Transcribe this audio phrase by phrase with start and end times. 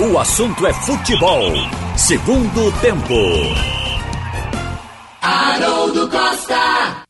[0.00, 1.52] O assunto é futebol.
[1.96, 3.14] Segundo tempo.
[5.20, 7.07] Haroldo Costa.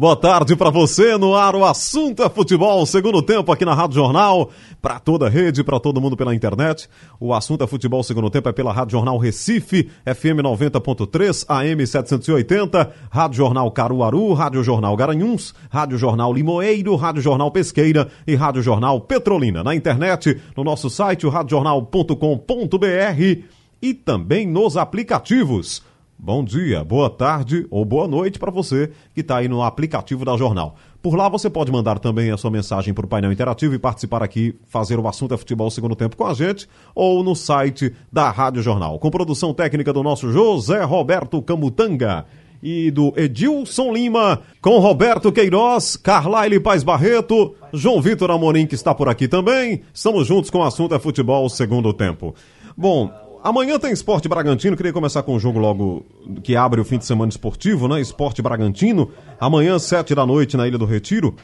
[0.00, 1.54] Boa tarde para você no ar.
[1.54, 2.86] O assunto é futebol.
[2.86, 4.48] Segundo tempo aqui na Rádio Jornal,
[4.80, 6.88] para toda a rede, para todo mundo pela internet.
[7.20, 8.02] O assunto é futebol.
[8.02, 14.64] Segundo tempo é pela Rádio Jornal Recife, FM 90.3, AM 780, Rádio Jornal Caruaru, Rádio
[14.64, 19.62] Jornal Garanhuns, Rádio Jornal Limoeiro, Rádio Jornal Pesqueira e Rádio Jornal Petrolina.
[19.62, 23.44] Na internet, no nosso site, o radiojornal.com.br
[23.82, 25.89] e também nos aplicativos.
[26.22, 30.36] Bom dia, boa tarde ou boa noite para você que está aí no aplicativo da
[30.36, 30.76] Jornal.
[31.00, 34.22] Por lá você pode mandar também a sua mensagem para o painel interativo e participar
[34.22, 38.28] aqui, fazer o assunto é futebol segundo tempo com a gente, ou no site da
[38.30, 38.98] Rádio Jornal.
[38.98, 42.26] Com produção técnica do nosso José Roberto Camutanga
[42.62, 48.94] e do Edilson Lima, com Roberto Queiroz, Carlaile Paz Barreto, João Vitor Amorim, que está
[48.94, 49.80] por aqui também.
[49.94, 52.34] Estamos juntos com o assunto é futebol segundo tempo.
[52.76, 53.10] Bom,
[53.42, 54.76] Amanhã tem Esporte Bragantino.
[54.76, 56.04] Queria começar com o jogo logo
[56.42, 57.98] que abre o fim de semana esportivo, né?
[57.98, 59.10] Esporte Bragantino.
[59.40, 61.34] Amanhã, sete da noite, na Ilha do Retiro,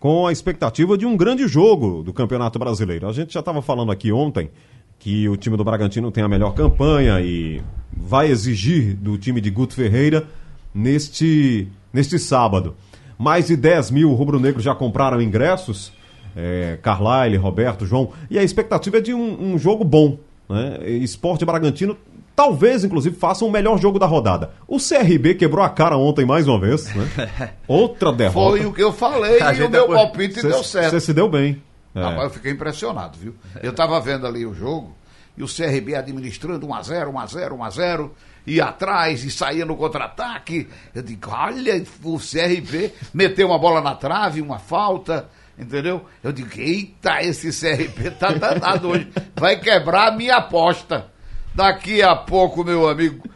[0.00, 3.06] com a expectativa de um grande jogo do Campeonato Brasileiro.
[3.06, 4.50] A gente já estava falando aqui ontem
[4.98, 7.62] que o time do Bragantino tem a melhor campanha e
[7.96, 10.26] vai exigir do time de Guto Ferreira
[10.74, 12.74] neste, neste sábado.
[13.16, 15.92] Mais de 10 mil rubro-negros já compraram ingressos.
[16.34, 18.10] É, Carlyle, Roberto, João.
[18.28, 20.18] E a expectativa é de um, um jogo bom
[20.48, 20.78] né?
[20.88, 21.96] Esporte Bragantino
[22.34, 24.50] talvez, inclusive, faça o melhor jogo da rodada.
[24.66, 26.92] O CRB quebrou a cara ontem mais uma vez.
[26.94, 27.50] Né?
[27.68, 28.50] Outra derrota.
[28.50, 30.90] Foi o que eu falei e o meu palpite cê, deu certo.
[30.90, 31.62] Você se deu bem.
[31.94, 32.02] É.
[32.02, 33.34] Rapaz, eu fiquei impressionado, viu?
[33.62, 34.94] Eu estava vendo ali o jogo
[35.36, 38.10] e o CRB administrando 1x0, 1x0, 1x0,
[38.46, 40.68] ia atrás e saía no contra-ataque.
[40.94, 46.04] Eu digo, olha, o CRB meteu uma bola na trave, uma falta entendeu?
[46.22, 51.12] Eu digo, eita, esse CRP tá danado hoje, vai quebrar a minha aposta.
[51.54, 53.28] Daqui a pouco, meu amigo,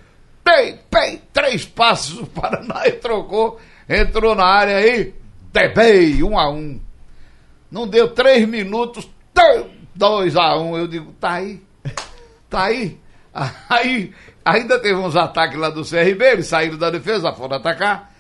[0.43, 5.15] pei, pei, três passos, o Paraná e trocou, entrou na área aí,
[5.53, 6.81] tebei, um a um.
[7.71, 9.09] Não deu três minutos,
[9.95, 11.63] dois a um, eu digo, tá aí,
[12.49, 12.99] tá aí.
[13.69, 14.13] Aí
[14.45, 18.13] ainda teve uns ataques lá do CRB, eles saíram da defesa, foram atacar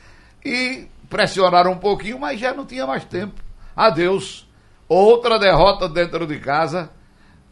[0.44, 3.47] e pressionaram um pouquinho, mas já não tinha mais tempo.
[3.78, 4.44] Adeus.
[4.88, 6.90] Outra derrota dentro de casa.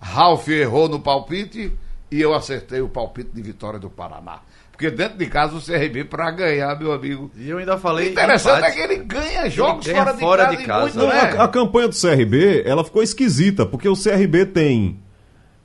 [0.01, 1.73] Ralf errou no palpite
[2.11, 4.41] e eu acertei o palpite de vitória do Paraná.
[4.73, 7.31] Porque dentro de casa o CRB para ganhar, meu amigo.
[7.37, 8.09] E eu ainda falei.
[8.09, 8.73] O interessante empate.
[8.73, 10.91] é que ele ganha jogos ele ganha fora, fora, de casa.
[10.91, 10.99] De casa.
[10.99, 11.39] Muito, né?
[11.39, 15.01] a, a, campanha do CRB ela ficou esquisita, porque o CRB tem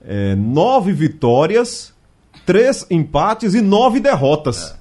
[0.05, 1.94] é, nove vitórias,
[2.45, 4.77] três empates e nove derrotas.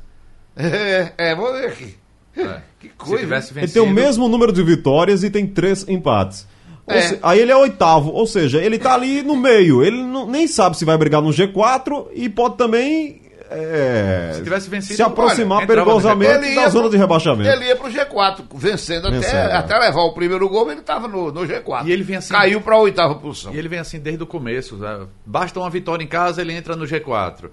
[0.56, 1.96] É, é, é vou ver aqui.
[2.36, 2.69] É.
[2.80, 3.26] Que coisa.
[3.26, 3.60] Vencido...
[3.60, 6.46] Ele tem o mesmo número de vitórias e tem três empates.
[6.86, 7.00] É.
[7.02, 7.18] Se...
[7.22, 9.84] Aí ele é oitavo, ou seja, ele tá ali no meio.
[9.84, 13.20] Ele não, nem sabe se vai brigar no G4 e pode também
[13.50, 17.50] é, se tivesse vencido, se aproximar olha, perigosamente da zona pro, de rebaixamento.
[17.50, 19.56] Ele ia pro G4, vencendo, vencendo até, é.
[19.56, 21.84] até levar o primeiro gol, ele estava no, no, G4.
[21.84, 23.52] E ele vem assim, Caiu para a oitava posição.
[23.52, 24.76] E ele vem assim desde o começo.
[24.76, 25.00] Né?
[25.26, 27.46] Basta uma vitória em casa, ele entra no G4.
[27.46, 27.50] Uh,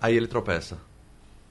[0.00, 0.78] aí ele tropeça.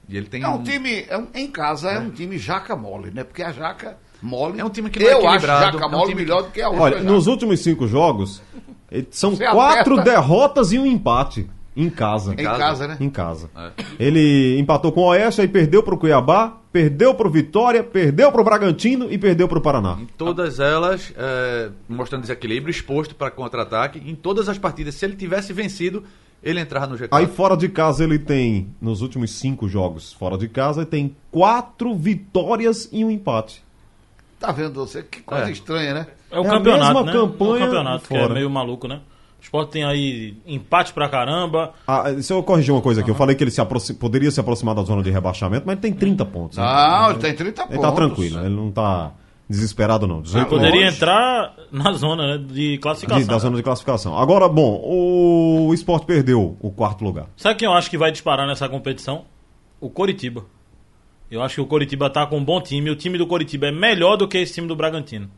[0.08, 0.62] E ele tem é um, um...
[0.62, 1.96] time, é um, em casa é.
[1.96, 1.98] é.
[1.98, 3.24] um time jaca mole, né?
[3.24, 4.60] Porque a jaca mole.
[4.60, 6.60] É um time que não é Eu acho jaca mole é um melhor do que
[6.60, 6.82] a outra.
[6.82, 8.42] Olha, nos últimos cinco jogos,
[9.10, 10.10] são Você quatro aperta...
[10.10, 11.48] derrotas e um empate.
[11.76, 12.32] Em casa.
[12.32, 12.96] Em casa, casa né?
[13.00, 13.50] Em casa.
[13.56, 13.72] É.
[13.98, 19.10] Ele empatou com o Oeste, aí perdeu pro Cuiabá, perdeu pro Vitória, perdeu pro Bragantino
[19.10, 19.96] e perdeu pro Paraná.
[20.00, 24.00] Em todas elas, é, mostrando desequilíbrio, exposto para contra-ataque.
[24.08, 26.04] Em todas as partidas, se ele tivesse vencido,
[26.44, 27.08] ele entrar no G4.
[27.10, 31.16] Aí fora de casa ele tem, nos últimos cinco jogos fora de casa, ele tem
[31.30, 33.64] quatro vitórias e um empate.
[34.38, 35.02] Tá vendo você?
[35.02, 35.50] Que coisa é.
[35.50, 36.06] estranha, né?
[36.30, 37.12] É o é campeonato, a né?
[37.12, 38.26] campanha é o campeonato, fora.
[38.26, 39.00] que é meio maluco, né?
[39.40, 41.72] O Sport tem aí empate pra caramba.
[41.86, 43.14] Ah, se eu corrigir uma coisa aqui, uhum.
[43.14, 45.92] eu falei que ele se poderia se aproximar da zona de rebaixamento, mas ele tem
[45.92, 46.58] 30 pontos.
[46.58, 46.64] Né?
[46.64, 47.74] Não, ele tem 30 pontos.
[47.74, 49.12] Ele tá tranquilo, ele não tá
[49.48, 50.22] desesperado não.
[50.34, 50.96] Ele poderia longe.
[50.96, 53.22] entrar na zona né, de classificação.
[53.22, 54.18] De, da zona de classificação.
[54.18, 57.26] Agora, bom, o esporte perdeu o quarto lugar.
[57.36, 59.24] Sabe quem eu acho que vai disparar nessa competição?
[59.80, 60.44] O Coritiba.
[61.30, 62.90] Eu acho que o Coritiba tá com um bom time.
[62.90, 65.28] O time do Coritiba é melhor do que esse time do Bragantino.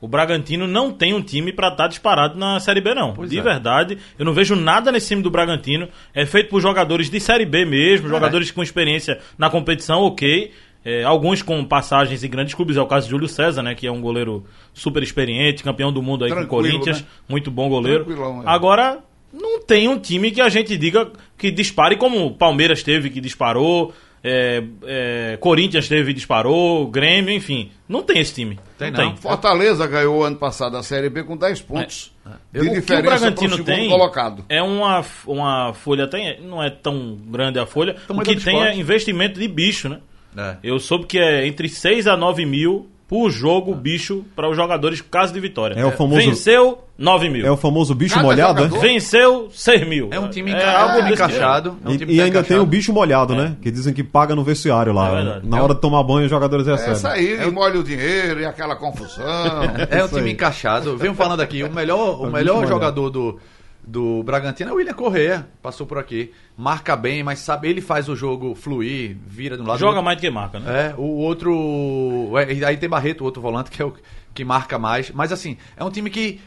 [0.00, 3.12] O Bragantino não tem um time para estar tá disparado na Série B, não.
[3.14, 3.42] Pois de é.
[3.42, 5.88] verdade, eu não vejo nada nesse time do Bragantino.
[6.12, 8.10] É feito por jogadores de Série B mesmo, é.
[8.10, 10.50] jogadores com experiência na competição, ok.
[10.84, 13.74] É, alguns com passagens em grandes clubes, é o caso de Júlio César, né?
[13.74, 14.44] Que é um goleiro
[14.74, 17.06] super experiente, campeão do mundo aí Tranquilo, com o Corinthians, né?
[17.28, 18.06] muito bom goleiro.
[18.10, 18.42] É.
[18.46, 18.98] Agora,
[19.32, 23.20] não tem um time que a gente diga que dispare como o Palmeiras teve, que
[23.20, 23.94] disparou.
[24.24, 27.70] é, é, Corinthians teve disparou, Grêmio, enfim.
[27.88, 28.58] Não tem esse time.
[28.76, 29.10] Tem não.
[29.10, 29.16] não.
[29.16, 32.12] Fortaleza ganhou ano passado a Série B com 10 pontos.
[32.26, 32.60] É.
[32.60, 34.44] De o que o Bragantino tem colocado.
[34.48, 38.74] é uma, uma folha, tem, não é tão grande a folha, o que tem é
[38.74, 40.00] investimento de bicho, né?
[40.36, 40.56] É.
[40.62, 45.02] Eu soube que é entre 6 a 9 mil por jogo bicho para os jogadores
[45.02, 45.74] caso de vitória.
[45.78, 47.44] É o famoso- Venceu 9 mil.
[47.44, 48.68] É o famoso bicho Cada molhado, né?
[48.70, 50.08] jogador- Venceu 6 mil.
[50.10, 51.76] É um time é, enca- algo é, encaixado.
[51.84, 52.66] é um E, time e tá ainda tem o encaixado.
[52.66, 53.54] bicho molhado, né?
[53.60, 55.20] Que dizem que paga no vestiário lá.
[55.20, 55.40] É né?
[55.44, 56.92] Na hora de tomar banho, os jogadores recebem.
[56.92, 59.22] Essa aí, e molha o dinheiro e aquela confusão.
[59.90, 60.96] É um Isso time encaixado.
[60.96, 63.38] Venho falando aqui, o melhor, o É melhor jogador do,
[63.84, 65.48] do Bragantino é o William Correa.
[65.60, 66.32] Passou por aqui.
[66.56, 69.78] Marca bem, mas sabe, ele faz o jogo fluir, vira de um lado.
[69.78, 70.90] Joga do mais do que marca, né?
[70.90, 72.32] É, o outro.
[72.38, 73.94] é, Aí tem Barreto, o outro volante, que é o
[74.32, 75.10] que marca mais.
[75.10, 76.40] Mas assim, é um time que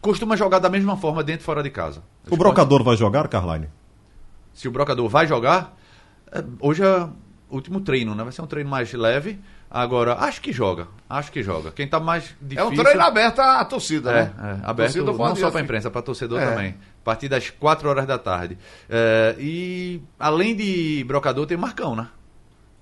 [0.00, 2.02] costuma jogar da mesma forma dentro e fora de casa.
[2.28, 3.68] O brocador vai jogar, Carline?
[4.52, 5.76] Se o brocador vai jogar,
[6.30, 7.04] é, hoje é
[7.48, 8.22] o último treino, né?
[8.22, 9.40] Vai ser um treino mais leve.
[9.74, 10.86] Agora, acho que joga.
[11.08, 11.72] Acho que joga.
[11.72, 12.70] Quem tá mais É difícil.
[12.70, 14.32] um treino aberto à torcida, É, né?
[14.38, 15.52] é, aberto Torcida não só assim.
[15.52, 16.46] para imprensa, para torcedor É.
[16.50, 16.70] também.
[17.00, 18.58] A partir das 4 horas da tarde.
[18.88, 22.06] É, e além de Brocador, tem Marcão, né?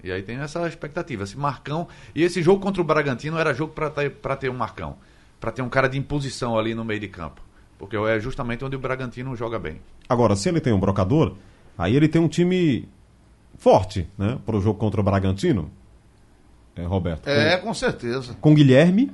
[0.03, 1.23] E aí tem essa expectativa.
[1.23, 1.87] Esse Marcão.
[2.13, 4.97] E esse jogo contra o Bragantino era jogo para ter, pra ter um Marcão.
[5.39, 7.41] Para ter um cara de imposição ali no meio de campo.
[7.79, 9.81] Porque é justamente onde o Bragantino joga bem.
[10.09, 11.37] Agora, se ele tem um brocador,
[11.79, 12.89] aí ele tem um time
[13.59, 14.39] forte, né?
[14.45, 15.71] Para o jogo contra o Bragantino.
[16.77, 17.27] É, Roberto.
[17.29, 18.33] É, com certeza.
[18.35, 19.11] Com, com Guilherme,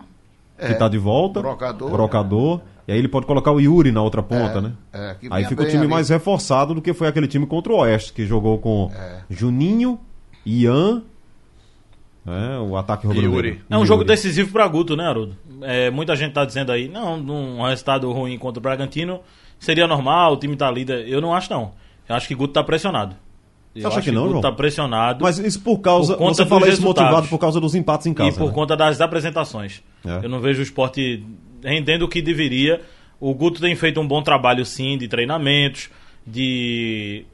[0.58, 0.68] É.
[0.68, 1.40] que tá de volta.
[1.40, 1.90] Brocador.
[1.90, 2.60] Brocador.
[2.88, 4.72] E aí ele pode colocar o Yuri na outra ponta, É, né?
[4.92, 5.88] é, que aí fica o time ali.
[5.88, 9.22] mais reforçado do que foi aquele time contra o Oeste, que jogou com É.
[9.28, 9.98] Juninho,
[10.46, 11.02] Ian,
[12.24, 13.60] né, o ataque rubro Yuri.
[13.68, 15.36] É um jogo decisivo para Guto, né, Haroldo?
[15.62, 19.20] É, muita gente tá dizendo aí, não, num resultado ruim contra o Bragantino
[19.58, 21.08] seria normal, o time tá líder.
[21.08, 21.72] Eu não acho, não.
[22.08, 23.16] Eu acho que Guto tá pressionado.
[23.76, 24.42] Eu Você acha acho que não, Guto João?
[24.42, 26.14] tá pressionado Mas isso por causa.
[26.14, 28.30] Por conta você fala isso motivado por causa dos empates em casa.
[28.30, 28.52] e por né?
[28.54, 29.82] conta das apresentações.
[30.04, 30.24] É.
[30.24, 31.22] Eu não vejo o esporte
[31.62, 32.80] rendendo o que deveria.
[33.20, 35.88] O Guto tem feito um bom trabalho, sim, de treinamentos,
[36.26, 37.24] de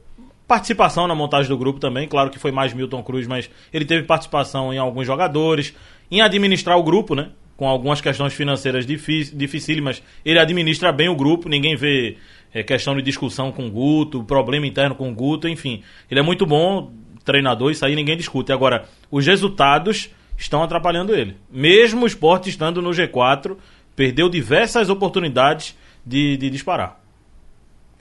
[0.47, 2.07] participação na montagem do grupo também.
[2.07, 5.73] Claro que foi mais Milton Cruz, mas ele teve participação em alguns jogadores,
[6.11, 7.29] em administrar o grupo, né?
[7.55, 12.17] Com algumas questões financeiras dificílimas, ele administra bem o grupo, ninguém vê
[12.53, 15.83] é, questão de discussão com o Guto, problema interno com o Guto, enfim.
[16.09, 16.91] Ele é muito bom
[17.23, 18.51] treinador, isso aí ninguém discute.
[18.51, 21.37] Agora, os resultados estão atrapalhando ele.
[21.49, 23.55] Mesmo o esporte estando no G4,
[23.95, 26.99] perdeu diversas oportunidades de, de disparar.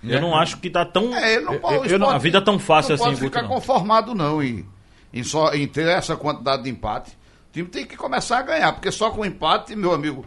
[0.02, 0.20] Eu É.
[0.20, 1.14] não acho que tá tão.
[1.14, 3.26] É, ele não pode, eu- eu não- a vida tão fácil não assim, pode Guto,
[3.26, 3.49] ficar não.
[3.49, 4.66] conformado, não, em,
[5.12, 7.12] em, só, em ter essa quantidade de empate.
[7.52, 10.25] O time tem que começar a ganhar, porque só com empate, meu amigo,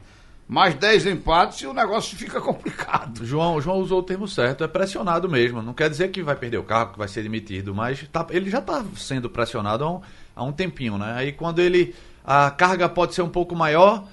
[0.48, 3.26] mais 10 empates e o negócio fica complicado.
[3.26, 5.60] João, João usou o termo certo, é pressionado mesmo.
[5.60, 8.48] Não quer dizer que vai perder o cargo, que vai ser demitido, mas tá- ele
[8.52, 10.02] já está sendo pressionado há um,
[10.36, 11.16] há um tempinho, né?
[11.18, 11.96] Aí quando ele.
[12.24, 14.04] A carga pode ser um pouco maior,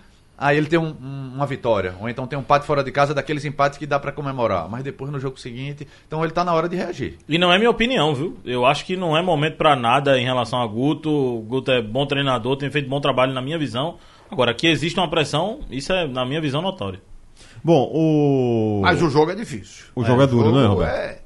[0.42, 1.94] aí ele tem um- um- uma vitória.
[2.00, 4.68] Ou então tem um empate fora de casa, daqueles empates que dá para comemorar.
[4.68, 5.86] Mas depois no jogo seguinte.
[6.06, 7.18] Então ele tá na hora de reagir.
[7.28, 8.36] E não é minha opinião, viu?
[8.44, 11.08] Eu acho que não é momento pra nada em relação a Guto.
[11.10, 13.96] O Guto é bom treinador, tem feito bom trabalho na minha visão.
[14.30, 17.00] Agora, que existe uma pressão, isso é, na minha visão, notório.
[17.64, 18.80] Bom, o.
[18.82, 19.86] Mas o jogo é difícil.
[19.94, 20.94] O jogo é duro, O né, jogo Roberto?
[20.96, 21.18] é-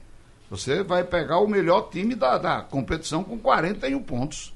[0.51, 4.55] Você vai pegar o melhor time da, da competição com 41 pontos.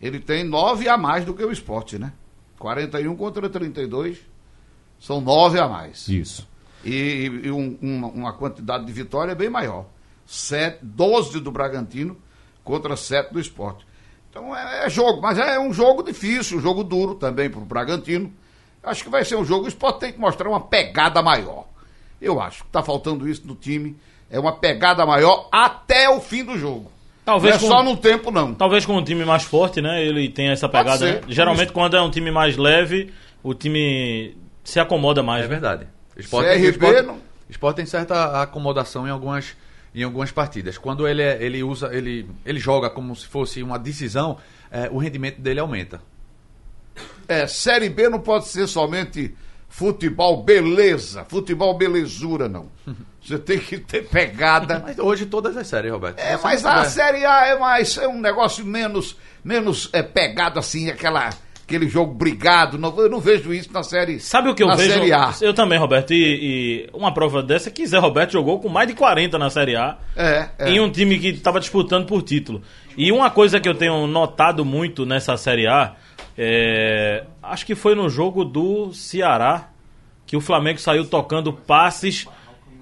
[0.00, 2.12] Ele tem 9 a mais do que o esporte, né?
[2.58, 4.18] 41 contra 32.
[5.00, 6.08] São 9 a mais.
[6.08, 6.48] Isso.
[6.84, 9.86] e, e um- uma, uma quantidade de vitória bem maior.
[10.24, 12.16] Sete, 12 do Bragantino
[12.64, 13.86] contra 7 do esporte.
[14.30, 17.64] Então é, é jogo, mas é um jogo difícil, um jogo duro também para o
[17.64, 18.32] Bragantino.
[18.82, 19.64] Acho que vai ser um jogo.
[19.64, 21.66] O esporte tem que mostrar uma pegada maior.
[22.20, 23.96] Eu acho que está faltando isso no time.
[24.30, 26.90] É uma pegada maior até o fim do jogo.
[27.26, 28.54] Talvez não é com- só no tempo, não.
[28.54, 30.02] Talvez com um time mais forte, né?
[30.02, 31.04] Ele tem essa pegada.
[31.14, 31.20] né?
[31.28, 35.40] Geralmente, quando é um time mais leve, o time se acomoda mais.
[35.40, 35.48] É né?
[35.48, 35.86] verdade.
[36.16, 37.18] Esporte, CRB esporte, não-
[37.50, 39.56] esporte tem certa acomodação em algumas,
[39.94, 40.78] em algumas partidas.
[40.78, 44.38] Quando ele, é- ele usa, ele, ele joga como se fosse uma decisão,
[44.70, 46.00] é, o rendimento dele aumenta.
[47.28, 49.34] É, Série B não pode ser somente
[49.76, 52.66] futebol beleza, futebol belezura, não.
[53.22, 54.78] Você tem que ter pegada.
[54.78, 56.18] Mas hoje todas as séries, Roberto.
[56.18, 60.58] É, mas a tiver- Série A é mais é um negócio menos menos é, pegado
[60.60, 61.30] assim, aquela
[61.64, 62.78] aquele jogo brigado.
[62.78, 64.92] Não, eu não vejo isso na série Sabe o que eu na vejo?
[64.92, 65.34] Série A.
[65.40, 66.14] Eu também, Roberto.
[66.14, 69.50] E, e uma prova dessa é que Zé Roberto jogou com mais de 40 na
[69.50, 69.98] Série A.
[70.16, 70.70] É, é.
[70.70, 72.62] Em um time que estava disputando por título.
[72.96, 75.96] E uma coisa que eu tenho notado muito nessa Série A,
[76.38, 79.68] é, acho que foi no jogo do Ceará,
[80.26, 82.26] que o Flamengo saiu tocando passes.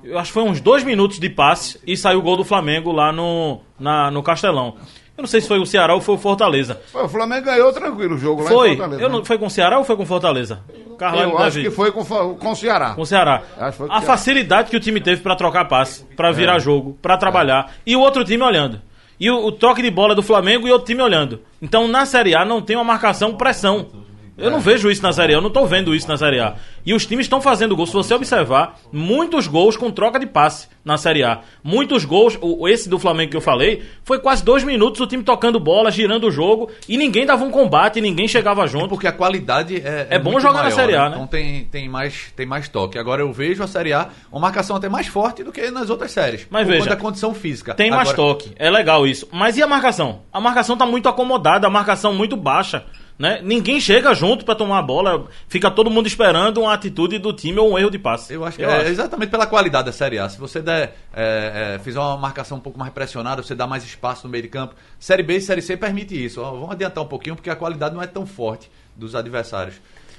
[0.02, 2.92] Eu acho que foi uns dois minutos de passe e saiu o gol do Flamengo
[2.92, 4.76] lá no, na- no Castelão.
[5.16, 6.80] Eu não sei se foi o Ceará ou foi o Fortaleza.
[6.92, 8.70] O Flamengo ganhou tranquilo o jogo lá Foi.
[8.72, 9.02] em Fortaleza.
[9.02, 9.24] Eu não, né?
[9.24, 10.60] foi com o Ceará ou foi com o Fortaleza?
[10.98, 12.94] Carvalho Eu acho que foi com, com o Ceará.
[12.94, 13.42] Com o Ceará.
[13.72, 16.32] Foi com A facilidade que o time teve pra trocar passe, pra É.
[16.32, 17.72] virar jogo, pra trabalhar.
[17.86, 18.82] E o outro time olhando.
[19.20, 21.40] E o, o troque de bola do Flamengo e outro time olhando.
[21.62, 23.86] Então na Série A não tem uma marcação pressão.
[24.36, 24.50] Eu É.
[24.50, 26.54] não vejo isso na Série A, eu não tô vendo isso na Série A.
[26.84, 27.90] E os times estão fazendo gols.
[27.90, 31.40] Se você observar, muitos gols com troca de passe na Série A.
[31.62, 35.22] Muitos gols, o, esse do Flamengo que eu falei, foi quase dois minutos o time
[35.22, 38.88] tocando bola, girando o jogo, e ninguém dava um combate, ninguém chegava junto.
[38.88, 40.08] Porque a qualidade é.
[40.10, 41.14] É bom muito jogar na maior, Série A, né?
[41.14, 42.98] Então tem, tem, mais, tem mais toque.
[42.98, 46.10] Agora eu vejo a Série A uma marcação até mais forte do que nas outras
[46.10, 46.46] séries.
[46.50, 47.72] Mas veja, da condição física.
[47.74, 49.28] Tem mais Agora, toque, é legal isso.
[49.32, 50.22] Mas e a marcação?
[50.32, 52.84] A marcação tá muito acomodada, a marcação muito baixa.
[53.16, 53.40] Né?
[53.42, 57.58] Ninguém chega junto pra tomar a bola, fica todo mundo esperando uma atitude do time
[57.60, 58.34] ou um erro de passe.
[58.34, 60.28] Eu acho que é exatamente pela qualidade da Série A.
[60.28, 63.84] Se você der, é, é, fizer uma marcação um pouco mais pressionada, você dá mais
[63.84, 64.74] espaço no meio de campo.
[64.98, 66.40] Série B e Série C permite isso.
[66.40, 69.76] Ó, vamos adiantar um pouquinho, porque a qualidade não é tão forte dos adversários.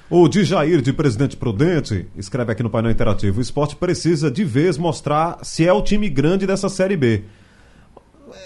[0.09, 4.77] O Dijair, de Presidente Prudente, escreve aqui no painel interativo: o esporte precisa de vez
[4.77, 7.23] mostrar se é o time grande dessa Série B.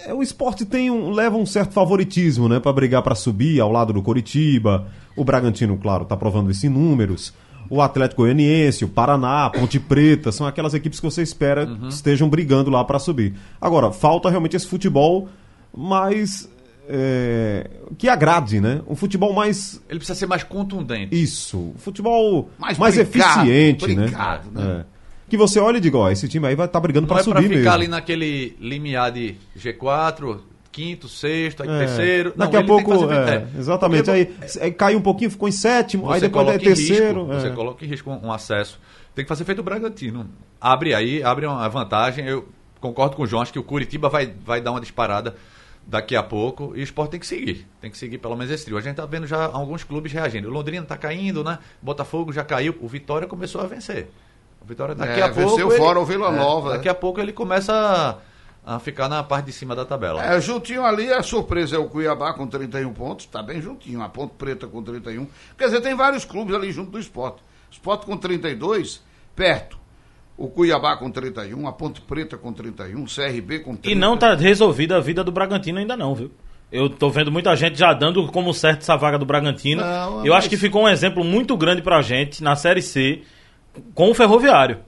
[0.05, 3.71] É, O esporte tem um, leva um certo favoritismo, né, para brigar para subir ao
[3.71, 4.87] lado do Coritiba.
[5.15, 7.33] O Bragantino, claro, tá provando isso em números.
[7.69, 11.87] O Atlético Goianiense, o Paraná, a Ponte Preta, são aquelas equipes que você espera que
[11.89, 13.35] estejam brigando lá para subir.
[13.61, 15.29] Agora, falta realmente esse futebol
[15.75, 16.49] mais
[16.87, 18.81] é, que agrade, né?
[18.87, 21.15] Um futebol mais Ele precisa ser mais contundente.
[21.15, 24.63] isso, futebol Mais mais, brincado, eficiente, brincado, né?
[24.63, 24.85] né?
[24.95, 24.98] É.
[25.29, 27.23] Que você olha e diga, ó, esse time aí vai estar brigando Não pra é
[27.23, 27.71] pra subir ficar mesmo.
[27.73, 30.39] ali naquele limiar de G4,
[30.71, 31.79] quinto, sexto, aí É.
[31.79, 32.33] terceiro.
[32.35, 33.47] Não, Daqui a pouco, é, é.
[33.59, 34.05] exatamente.
[34.05, 36.67] Porque Aí, aí cai um pouquinho, ficou em sétimo, aí você depois é coloca em
[36.67, 37.21] terceiro.
[37.25, 37.39] risco, é.
[37.39, 38.79] Você coloca em risco um, um acesso.
[39.15, 40.27] Tem que fazer feito o Bragantino.
[40.59, 42.25] Abre aí, abre uma vantagem.
[42.25, 42.47] Eu
[42.79, 45.35] concordo com o João, acho que o Curitiba vai, vai dar uma disparada
[45.85, 47.65] daqui a pouco e o esporte tem que seguir.
[47.81, 48.77] Tem que seguir pelo menos esse trio.
[48.77, 50.47] A gente tá vendo já alguns clubes reagindo.
[50.47, 51.57] O Londrina tá caindo, né?
[51.81, 52.75] Botafogo já caiu.
[52.79, 54.07] O Vitória começou a vencer.
[54.61, 55.49] O Vitória daqui É, a pouco.
[55.51, 58.19] venceu fora o Vila Nova, Daqui a pouco ele começa
[58.65, 60.23] a, a ficar na parte de cima da tabela.
[60.23, 64.01] É, juntinho ali, a surpresa é o Cuiabá com 31 pontos, tá bem juntinho.
[64.01, 65.27] A Ponte Preta com 31.
[65.57, 67.41] Quer dizer, tem vários clubes ali junto do esporte.
[67.71, 69.01] Esporte com 32,
[69.35, 69.77] perto.
[70.37, 73.89] O Cuiabá com 31, a Ponte Preta com 31, CRB com 30.
[73.89, 76.31] E não tá resolvida a vida do Bragantino ainda não, viu?
[76.71, 79.81] Eu tô vendo muita gente já dando como certo essa vaga do Bragantino.
[79.81, 83.23] Não, Eu mas- acho que ficou um exemplo muito grande pra gente na Série C
[83.93, 84.79] com o Ferroviário.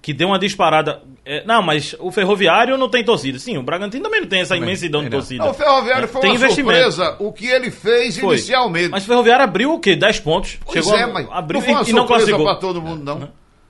[0.00, 1.02] Que deu uma disparada.
[1.26, 3.36] É, não, mas o Ferroviário não tem torcida.
[3.38, 5.18] Sim, o Bragantino também não tem essa Também imensidão de não.
[5.18, 5.44] torcida.
[5.44, 8.36] Não, o Ferroviário É, foi tem uma surpresa o que ele fez Foi.
[8.36, 8.90] inicialmente.
[8.90, 9.96] Mas o Ferroviário abriu o quê?
[9.96, 10.58] 10 pontos.
[10.64, 12.44] Pois Chegou é, mas abriu não foi uma e, e não surpresa classificou.
[12.44, 13.28] pra todo mundo, não.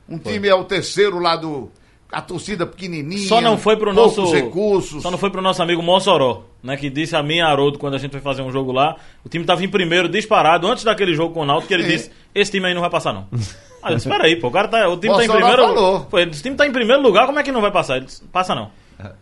[0.09, 1.71] Um time é o terceiro lá do...
[2.11, 3.29] A torcida pequenininha.
[3.29, 4.33] Só não foi pro nosso.
[4.33, 5.03] recursos.
[5.03, 6.77] Só não foi pro nosso amigo Mossoró, né?
[6.77, 8.97] Que disse a mim e a Haroldo quando a gente foi fazer um jogo lá.
[9.25, 11.89] O time tava em primeiro, disparado, antes daquele jogo com o Náutico, que ele Sim.
[11.91, 13.27] disse: esse time aí não vai passar, não.
[13.81, 14.89] Aí eu disse, peraí, pô, o cara tá.
[14.89, 15.63] O time tá em primeiro.
[15.63, 16.07] falou.
[16.11, 17.99] Foi, esse time tá em primeiro lugar, como é que não vai passar?
[17.99, 18.73] Ele disse, passa não.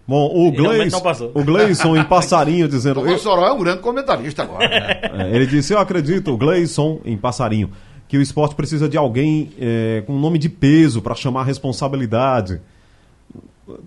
[0.09, 1.03] Bom, o Gleison,
[1.35, 3.03] o Gleison em passarinho dizendo.
[3.03, 4.67] O Mossoró é um grande comentarista agora.
[4.67, 5.01] né?
[5.03, 7.71] É, ele disse: Eu acredito, o Gleison em passarinho,
[8.09, 12.61] que o esporte precisa de alguém é, com nome de peso para chamar a responsabilidade.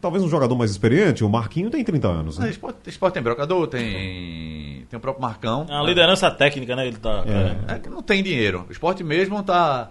[0.02, 2.38] Talvez um jogador mais experiente, o Marquinho tem 30 anos.
[2.38, 2.50] Né?
[2.50, 5.66] esporte, esporte tem brocador, tem, tem o próprio Marcão.
[5.70, 6.88] A liderança técnica, né?
[6.88, 7.24] Ele tá.
[7.24, 7.72] querendo.
[7.72, 8.66] É que não tem dinheiro.
[8.68, 9.90] O esporte mesmo tá,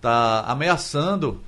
[0.00, 1.40] tá ameaçando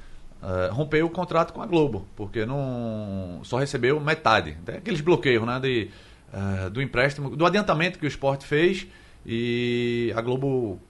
[0.43, 4.57] eh, romper o contrato com a Globo, porque não só recebeu metade.
[4.65, 5.89] Tem aqueles bloqueios né, de,
[6.33, 8.89] eh, do empréstimo, do adiantamento que o esporte fez
[9.25, 10.81] e a Globo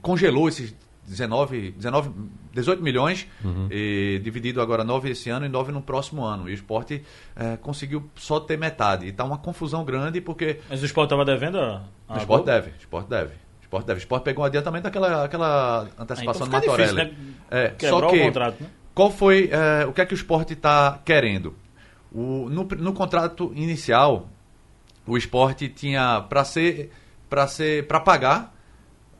[0.00, 0.72] congelou esses
[1.10, 2.10] 19, 19
[2.52, 3.26] 18 milhões,
[3.70, 6.48] e dividido agora 9 esse ano e 9 no próximo ano.
[6.48, 7.02] E o esporte
[7.36, 9.06] eh, conseguiu só ter metade.
[9.06, 11.82] E tá uma confusão grande porque Mas o Sport tava devendo a.
[12.08, 13.32] a o esporte deve, o esporte deve.
[13.32, 13.98] O esporte deve.
[13.98, 17.16] O esporte pegou um adiantamento daquela aquela antecipação Ah, então do fica difícil, Matorelli.
[17.50, 17.72] né?
[17.78, 18.70] É, só o que, contrato, né?
[18.94, 21.54] qual foi, é, o que é que o esporte está querendo?
[22.12, 24.28] O, no, no contrato inicial,
[25.06, 26.92] o esporte tinha para ser,
[27.28, 28.54] para ser, para pagar,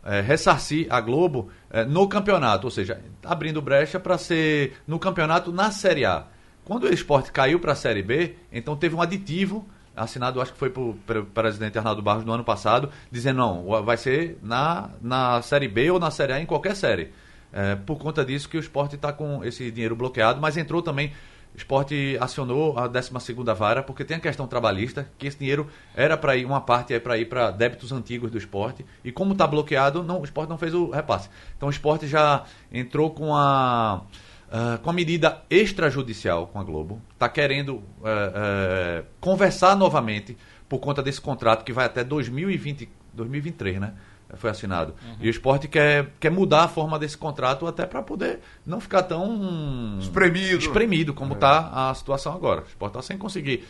[0.04, 5.52] é, ressarcir a Globo é, no campeonato, ou seja, abrindo brecha para ser no campeonato
[5.52, 6.26] na Série A.
[6.64, 10.58] Quando o esporte caiu para a Série B, então teve um aditivo assinado, acho que
[10.58, 10.94] foi pelo
[11.34, 15.98] presidente Arnaldo Barros no ano passado, dizendo não, vai ser na, na Série B ou
[15.98, 17.12] na Série A, em qualquer série.
[17.52, 21.12] É, por conta disso que o esporte está com esse dinheiro bloqueado, mas entrou também.
[21.54, 23.10] Esporte acionou a 12
[23.56, 27.00] vara, porque tem a questão trabalhista, que esse dinheiro era para ir, uma parte é
[27.00, 30.58] para ir para débitos antigos do esporte, e como está bloqueado, não, o esporte não
[30.58, 31.28] fez o repasse.
[31.56, 34.02] Então o esporte já entrou com a,
[34.50, 40.36] ah, com a medida extrajudicial com a Globo, está querendo eh, eh, conversar novamente
[40.68, 43.94] por conta desse contrato que vai até 2020, 2023, né?
[44.36, 44.94] Foi assinado.
[45.20, 49.02] E o esporte quer, quer mudar a forma desse contrato até para poder não ficar
[49.02, 50.58] tão Espremido.
[50.58, 52.62] espremido como está a situação agora.
[52.62, 53.64] O esporte está sem conseguir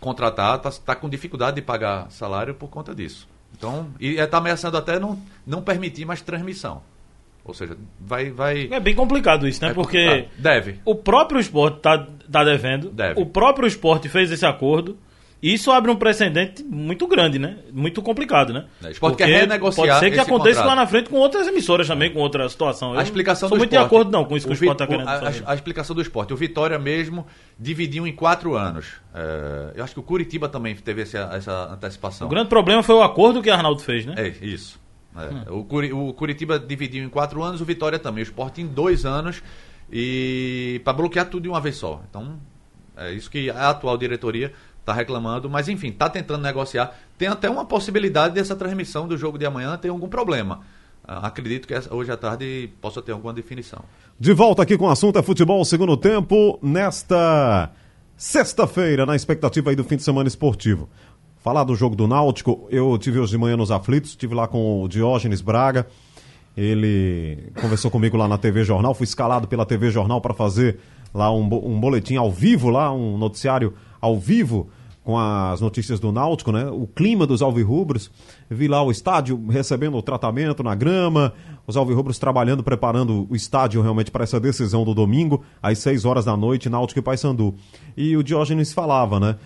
[0.00, 3.28] contratar, está tá com dificuldade de pagar salário por conta disso.
[3.56, 6.82] Então, e está ameaçando até não, não permitir mais transmissão.
[7.44, 8.30] Ou seja, vai.
[8.30, 9.70] vai É bem complicado isso, né?
[9.70, 10.28] é Porque.
[10.38, 10.80] Deve.
[10.84, 12.90] o próprio esporte tá, tá devendo.
[12.90, 13.20] Deve.
[13.20, 14.96] O próprio esporte fez esse acordo.
[15.42, 17.56] Isso abre um precedente muito grande, né?
[17.72, 18.66] Muito complicado, né?
[18.82, 20.66] É, o esporte quer Porque renegociar Pode ser que aconteça contrato.
[20.68, 22.92] lá na frente com outras emissoras também, com outra situação.
[22.92, 24.56] Eu A explicação não sou do muito esporte, de acordo não com isso que o,
[24.56, 25.42] Vi- esporte está querendo a, fazer.
[25.46, 26.34] a- a explicação do esporte.
[26.34, 27.26] O Vitória mesmo
[27.58, 28.86] dividiu em quatro anos.
[29.14, 32.26] É, eu acho que o Curitiba também teve essa, essa antecipação.
[32.26, 34.14] O grande problema foi o acordo que o Arnaldo fez, né?
[34.18, 34.78] É, isso.
[35.16, 35.50] É.
[35.50, 38.22] O, Curi- o Curitiba dividiu em quatro anos, o Vitória também.
[38.22, 39.42] O esporte em dois anos
[39.90, 42.02] e para bloquear tudo de uma vez só.
[42.08, 42.38] Então,
[42.96, 46.94] é isso que a atual diretoria está reclamando, mas enfim, está tentando negociar.
[47.16, 50.60] Tem até uma possibilidade dessa transmissão do jogo de amanhã ter algum problema.
[51.06, 53.82] Ah, acredito que hoje à tarde possa ter alguma definição.
[54.18, 57.70] De volta aqui com o assunto é futebol segundo tempo, nesta
[58.16, 60.88] sexta-feira, na expectativa aí do fim de semana esportivo.
[61.42, 64.82] Falar do jogo do Náutico, eu tive hoje de manhã nos aflitos, estive lá com
[64.82, 65.86] o Diógenes Braga,
[66.54, 70.78] ele conversou comigo lá na TV Jornal, fui escalado pela TV Jornal para fazer
[71.14, 74.68] lá um, um boletim ao vivo, lá um noticiário ao vivo
[75.02, 76.66] com as notícias do Náutico, né?
[76.66, 78.10] O clima dos alvirrubros.
[78.48, 81.32] Vi lá o estádio recebendo o tratamento na grama,
[81.66, 86.26] os alvirrubros trabalhando, preparando o estádio realmente para essa decisão do domingo, às 6 horas
[86.26, 87.54] da noite, Náutico e Paysandu.
[87.96, 89.36] E o Diógenes falava, né?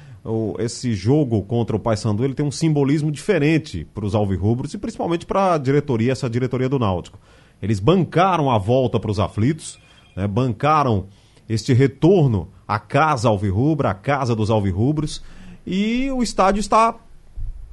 [0.59, 5.25] Esse jogo contra o Paysandu, ele tem um simbolismo diferente para os alvirrubros e principalmente
[5.25, 7.19] para a diretoria, essa diretoria do Náutico.
[7.63, 9.79] Eles bancaram a volta para os aflitos,
[10.17, 10.27] né?
[10.27, 11.07] bancaram
[11.49, 15.23] este retorno à casa alvirrubra, à casa dos alvirrubros,
[15.67, 16.95] e o estádio está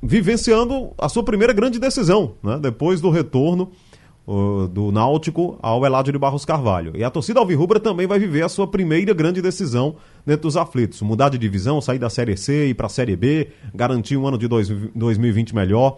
[0.02, 2.58] vivenciando a sua primeira grande decisão, né?
[2.60, 3.72] depois do retorno
[4.26, 6.94] uh, do Náutico ao Eládio de Barros Carvalho.
[6.96, 11.02] E a torcida alvirrubra também vai viver a sua primeira grande decisão dentro dos aflitos.
[11.02, 14.28] Mudar de divisão, sair da Série C e ir para a Série B, garantir um
[14.28, 15.98] ano de dois- 2020 melhor.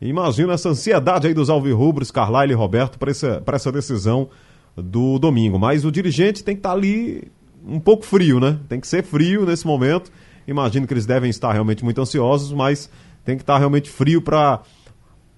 [0.00, 4.28] Imagina essa ansiedade aí dos alvirrubros, Carlyle e Roberto, para essa, essa decisão
[4.76, 5.58] do domingo.
[5.58, 7.30] Mas o dirigente tem que estar ali
[7.66, 8.58] um pouco frio, né?
[8.68, 10.10] Tem que ser frio nesse momento.
[10.46, 12.88] Imagino que eles devem estar realmente muito ansiosos, mas
[13.24, 14.60] tem que estar realmente frio para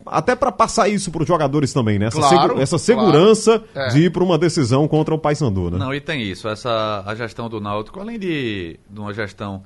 [0.07, 2.07] até para passar isso para os jogadores também, né?
[2.07, 3.91] Essa, Claro, segu- essa segurança claro.
[3.91, 3.93] É.
[3.93, 5.79] de ir para uma decisão contra o Paysandu, né?
[5.79, 6.49] Não, e tem isso.
[6.49, 9.63] Essa, a gestão do Náutico, além de, de uma gestão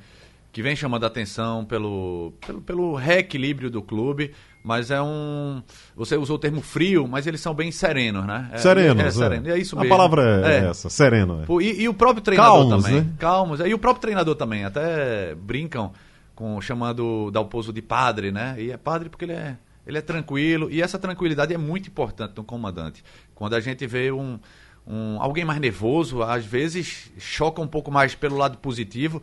[0.52, 5.62] que vem chamando a atenção pelo, pelo, pelo reequilíbrio do clube, mas é um.
[5.96, 8.50] Você usou o termo frio, mas eles são bem serenos, né?
[8.52, 9.10] É, Serenos, É, é.
[9.10, 9.48] sereno.
[9.50, 9.96] É isso A mesmo.
[9.96, 10.68] palavra é, É.
[10.68, 11.42] essa, sereno.
[11.42, 11.62] é.
[11.62, 13.00] E, e o próprio treinador Calmos, também.
[13.02, 13.12] né?
[13.18, 13.60] Calmos.
[13.60, 14.64] E o próprio treinador também.
[14.64, 15.92] Até brincam
[16.34, 18.54] com chamando Dalpozo de padre, né?
[18.58, 20.70] E é padre porque ele é, ele é tranquilo.
[20.70, 23.02] E essa tranquilidade é muito importante no comandante.
[23.34, 24.38] Quando a gente vê um,
[24.86, 29.20] um alguém mais nervoso, às vezes choca um pouco mais pelo lado positivo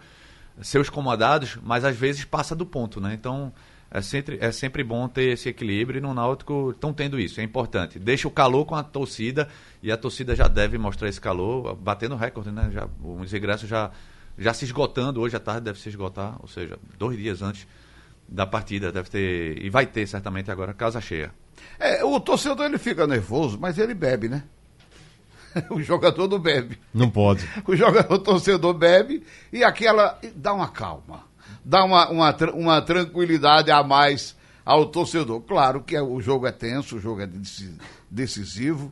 [0.62, 3.14] seus comandados, mas às vezes passa do ponto, né?
[3.14, 3.54] Então
[3.92, 7.44] é sempre, é sempre bom ter esse equilíbrio e no Náutico estão tendo isso, é
[7.44, 7.98] importante.
[7.98, 9.48] Deixa o calor com a torcida
[9.82, 12.70] e a torcida já deve mostrar esse calor, batendo recorde, né?
[12.72, 13.90] Já, os ingressos já,
[14.38, 17.68] já se esgotando, hoje à tarde deve se esgotar, ou seja, dois dias antes
[18.28, 21.32] da partida deve ter, e vai ter certamente agora, casa cheia.
[21.80, 24.44] É, o torcedor ele fica nervoso, mas ele bebe, né?
[25.72, 26.78] o jogador não bebe.
[26.94, 27.48] Não pode.
[27.68, 30.20] O jogador o torcedor bebe e aquela.
[30.36, 31.29] dá uma calma.
[31.64, 35.42] Dá uma, uma, uma tranquilidade a mais ao torcedor.
[35.42, 37.76] Claro que é- o jogo é tenso, o jogo é deci-
[38.10, 38.92] decisivo.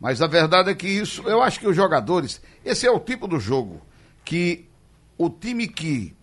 [0.00, 1.22] Mas a verdade é que isso.
[1.22, 2.40] Eu acho que os jogadores.
[2.64, 3.80] Esse é o tipo do jogo
[4.24, 4.68] que
[5.16, 6.14] o time que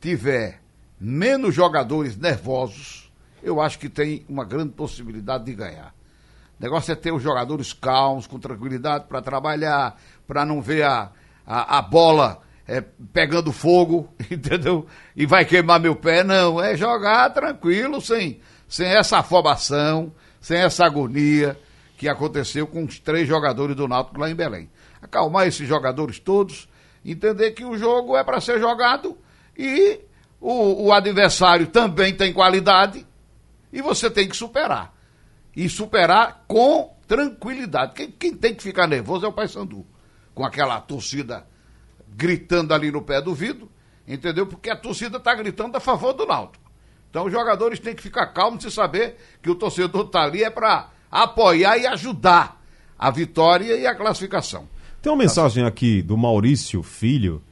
[0.00, 0.60] tiver
[1.00, 3.10] menos jogadores nervosos,
[3.42, 5.94] eu acho que tem uma grande possibilidade de ganhar.
[6.58, 11.10] O negócio é ter os jogadores calmos, com tranquilidade para trabalhar, para não ver a,
[11.46, 12.80] a, a bola é,
[13.12, 14.86] pegando fogo, entendeu?
[15.14, 16.24] E vai queimar meu pé.
[16.24, 21.58] Não, é jogar tranquilo, sem, sem essa afobação, sem essa agonia
[21.96, 24.68] que aconteceu com os três jogadores do Náutico lá em Belém.
[25.00, 26.68] Acalmar esses jogadores todos,
[27.04, 29.16] entender que o jogo é para ser jogado
[29.56, 30.00] e
[30.40, 33.06] o, o adversário também tem qualidade
[33.72, 34.94] e você tem que superar.
[35.54, 37.94] E superar com tranquilidade.
[37.94, 39.86] Quem, quem tem que ficar nervoso é o Paysandu.
[40.34, 41.46] Com aquela torcida
[42.14, 43.70] gritando ali no pé do vidro,
[44.06, 44.46] entendeu?
[44.46, 46.64] Porque a torcida está gritando a favor do Náutico.
[47.10, 50.50] Então os jogadores têm que ficar calmos e saber que o torcedor está ali é
[50.50, 52.62] para apoiar e ajudar
[52.98, 54.68] a vitória e a classificação.
[55.00, 57.42] Tem uma mensagem aqui do Maurício Filho,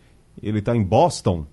[0.42, 1.46] ele está em Boston.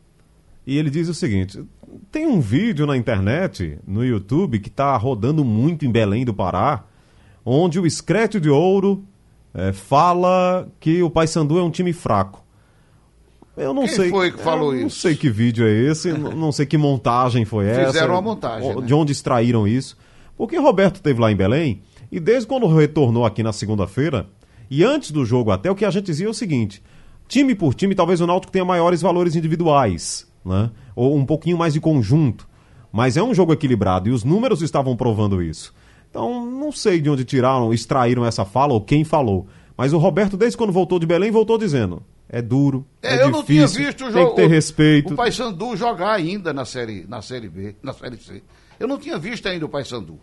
[0.65, 1.63] E ele diz o seguinte:
[2.11, 6.83] tem um vídeo na internet, no YouTube, que está rodando muito em Belém do Pará,
[7.45, 9.03] onde o Screte de Ouro
[9.53, 12.40] eh, fala que o Paysandu é um time fraco.
[13.57, 14.09] Eu não Quem sei.
[14.09, 14.99] foi que falou eu Não isso?
[15.01, 17.87] sei que vídeo é esse, não sei que montagem foi essa.
[17.87, 18.81] Fizeram uma montagem, né?
[18.85, 19.97] De onde extraíram isso.
[20.37, 24.27] Porque Roberto esteve lá em Belém e desde quando retornou aqui na segunda-feira,
[24.69, 26.81] e antes do jogo até, o que a gente dizia é o seguinte:
[27.27, 30.71] time por time, talvez o Náutico tenha maiores valores individuais, né?
[30.95, 32.47] Ou um pouquinho mais de conjunto.
[32.91, 35.73] Mas é um jogo equilibrado e os números estavam provando isso.
[36.09, 39.47] Então, não sei de onde tiraram, extraíram essa fala ou quem falou.
[39.77, 42.03] Mas o Roberto, desde quando voltou de Belém, voltou dizendo:
[42.33, 44.29] é duro, é, É, eu não tinha difícil, visto o tem jogo.
[44.31, 45.13] que ter respeito.
[45.13, 48.41] O Paysandu jogar ainda na série, na série B, na série C.
[48.79, 50.17] Eu não tinha visto ainda o Paysandu.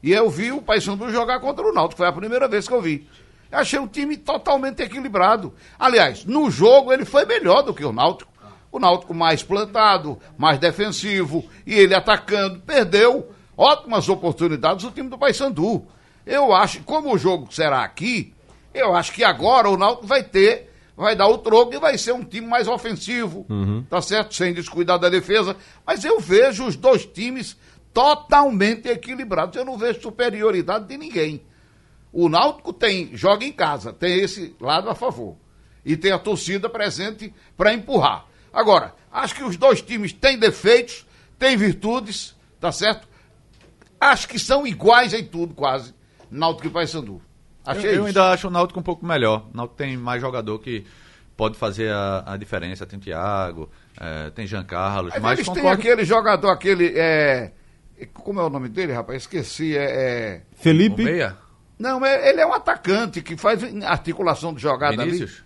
[0.00, 2.80] E eu vi o Paysandu jogar contra o Náutico, foi a primeira vez que eu
[2.80, 3.08] vi.
[3.50, 5.52] Eu achei um time totalmente equilibrado.
[5.76, 8.30] Aliás, no jogo ele foi melhor do que o Náutico.
[8.70, 15.18] O Náutico mais plantado, mais defensivo, e ele atacando, perdeu ótimas oportunidades o time do
[15.18, 15.84] Paysandu.
[16.24, 18.32] Eu acho, como o jogo será aqui,
[18.72, 20.67] eu acho que agora o Náutico vai ter,
[20.98, 23.46] vai dar o troco e vai ser um time mais ofensivo,
[23.88, 24.34] tá certo?
[24.34, 25.56] Sem descuidar da defesa.
[25.86, 27.56] Mas eu vejo os dois times
[27.94, 29.56] totalmente equilibrados.
[29.56, 31.40] Eu não vejo superioridade de ninguém.
[32.12, 35.36] O Náutico tem, joga em casa, tem esse lado a favor.
[35.84, 38.26] E tem a torcida presente para empurrar.
[38.52, 41.06] Agora, acho que os dois times têm defeitos,
[41.38, 43.06] têm virtudes, tá certo?
[44.00, 45.94] Acho que são iguais em tudo, quase.
[46.28, 47.22] Náutico e Paysandu.
[47.68, 48.04] Eu, Achei eu isso.
[48.06, 49.46] ainda acho o Náutico um pouco melhor.
[49.52, 50.84] O Náutico tem mais jogador que
[51.36, 52.86] pode fazer a, a diferença.
[52.86, 55.80] Tem Thiago, eh, tem Jean Carlos, Mas, mas eles têm concordo...
[55.80, 56.92] aquele jogador, aquele.
[56.96, 57.52] É...
[58.14, 59.22] Como é o nome dele, rapaz?
[59.22, 59.76] Esqueci.
[59.76, 61.36] É, é- Felipe, meia,
[61.78, 65.42] Não, é- ele é um atacante que faz articulação de jogada Vinícius,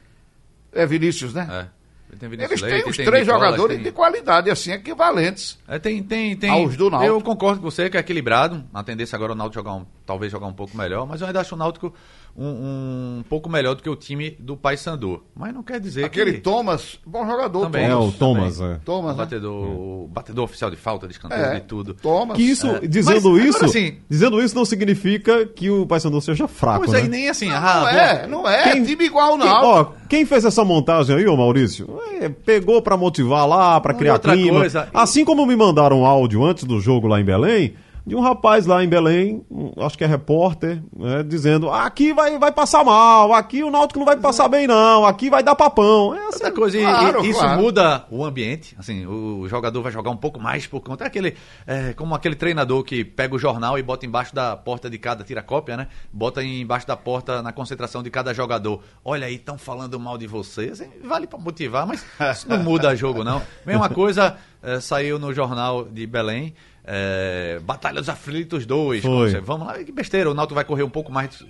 [0.73, 0.83] ali.
[0.83, 1.49] É Vinícius, né?
[1.51, 1.82] é.
[2.21, 5.59] Eles Leite, têm os tem três Nicolas, jogadores tem- de qualidade, assim, equivalentes.
[5.67, 6.51] É, tem, tem, tem.
[6.51, 7.11] Aos do Náutico.
[7.11, 8.63] Eu concordo com você que é equilibrado.
[8.73, 11.27] A tendência agora é o Náutico jogar um, talvez jogar um pouco melhor, mas eu
[11.27, 11.93] ainda acho o Náutico
[12.37, 15.23] um, um pouco melhor do que o time do Paysandu.
[15.35, 17.85] Mas não quer dizer Aquele que Thomas, bom jogador, Também.
[17.85, 18.09] é Thomas.
[18.15, 18.73] o Thomas, também.
[18.75, 18.79] é.
[18.85, 19.25] Thomas, o né?
[19.25, 21.95] batedor, o batedor oficial de falta, de escanteio, É, de tudo.
[21.95, 22.37] Thomas.
[22.37, 22.81] Que isso, É.
[22.87, 23.97] dizendo Mas, isso, agora sim.
[24.09, 27.01] dizendo isso não significa que o Paysandu seja fraco, Pois né?
[27.01, 28.63] aí nem assim, Não, ah, não é, não é.
[28.73, 29.65] Quem- time igual Quem, não.
[29.65, 33.99] ó, quem fez essa montagem aí, ô Maurício, é, pegou pra motivar lá, pra Não,
[33.99, 34.61] criar clima.
[34.61, 38.21] coisa- Assim como me mandaram um áudio antes do jogo lá em Belém, de um
[38.21, 39.45] rapaz lá em Belém,
[39.79, 44.07] acho que é repórter, né, dizendo: aqui vai, vai passar mal, aqui o Náutico não
[44.07, 46.15] vai passar bem, não, aqui vai dar papão.
[46.15, 47.63] É assim, coisa, claro, e isso claro.
[47.63, 48.75] muda o ambiente.
[48.79, 51.05] Assim, o jogador vai jogar um pouco mais por conta.
[51.05, 51.37] É aquele,
[51.67, 55.23] é, como aquele treinador que pega o jornal e bota embaixo da porta de cada,
[55.23, 55.87] tira cópia, né?
[56.13, 58.83] Bota embaixo da porta na concentração de cada jogador.
[59.05, 60.71] Olha aí, estão falando mal de você.
[60.73, 63.41] Assim, vale pra motivar, mas isso não muda jogo, não.
[63.65, 66.55] Mesma coisa, é, saiu no jornal de Belém.
[66.85, 69.03] É, Batalha dos Aflitos 2.
[69.03, 69.31] Foi.
[69.31, 70.31] Você, Vamos lá, que besteira.
[70.31, 71.45] O Náutico vai correr um pouco mais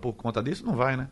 [0.00, 0.64] por conta disso?
[0.64, 1.08] Não vai, né?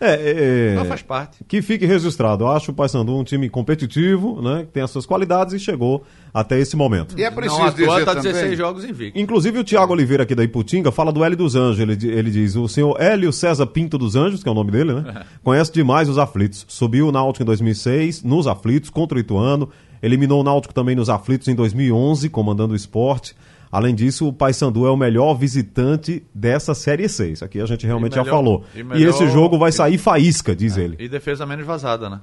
[0.00, 1.42] É, é, é, Não faz parte.
[1.46, 2.44] que fique registrado.
[2.44, 6.04] Eu acho o Paysandu um time competitivo, né, que tem as suas qualidades e chegou
[6.32, 7.18] até esse momento.
[7.18, 8.32] E é preciso não dizer tá também...
[8.32, 9.18] 16 jogos invicto.
[9.18, 11.80] Inclusive o Tiago Oliveira aqui da Iputinga fala do Hélio dos Anjos.
[11.80, 14.94] Ele, ele diz: o senhor Hélio César Pinto dos Anjos, que é o nome dele,
[14.94, 15.24] né?
[15.42, 16.66] Conhece demais os aflitos.
[16.68, 19.70] Subiu o Náutico em 2006, nos aflitos, contra o Ituano.
[20.04, 23.34] Eliminou o Náutico também nos aflitos em 2011, comandando o esporte.
[23.72, 27.30] Além disso, o Paysandu é o melhor visitante dessa Série C.
[27.32, 28.64] Isso aqui a gente realmente E melhor- já falou.
[28.74, 30.96] e E, melhor- esse jogo vai sair faísca, diz ele.
[31.00, 32.20] E defesa menos vazada, né?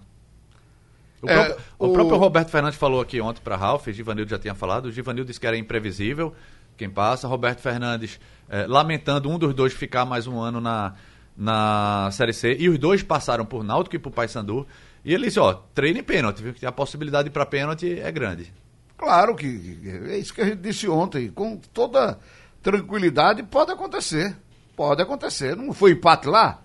[1.22, 4.30] O, É, próprio, o o- próprio Roberto Fernandes falou aqui ontem para Ralf, o Givanildo
[4.32, 6.34] já tinha falado, o Givanildo disse que era imprevisível
[6.78, 10.94] quem passa, Roberto Fernandes eh, lamentando um dos dois ficar mais um ano na,
[11.38, 14.66] na Série C, e os dois passaram por Náutico e por Paysandu,
[15.04, 18.54] e ele disse, ó, treine em pênalti, viu, que a possibilidade para pênalti é grande.
[18.98, 21.30] Claro que é isso que a gente disse ontem.
[21.30, 22.20] Com toda
[22.62, 24.36] tranquilidade, pode acontecer.
[24.76, 25.56] Pode acontecer.
[25.56, 26.62] Não foi empate lá?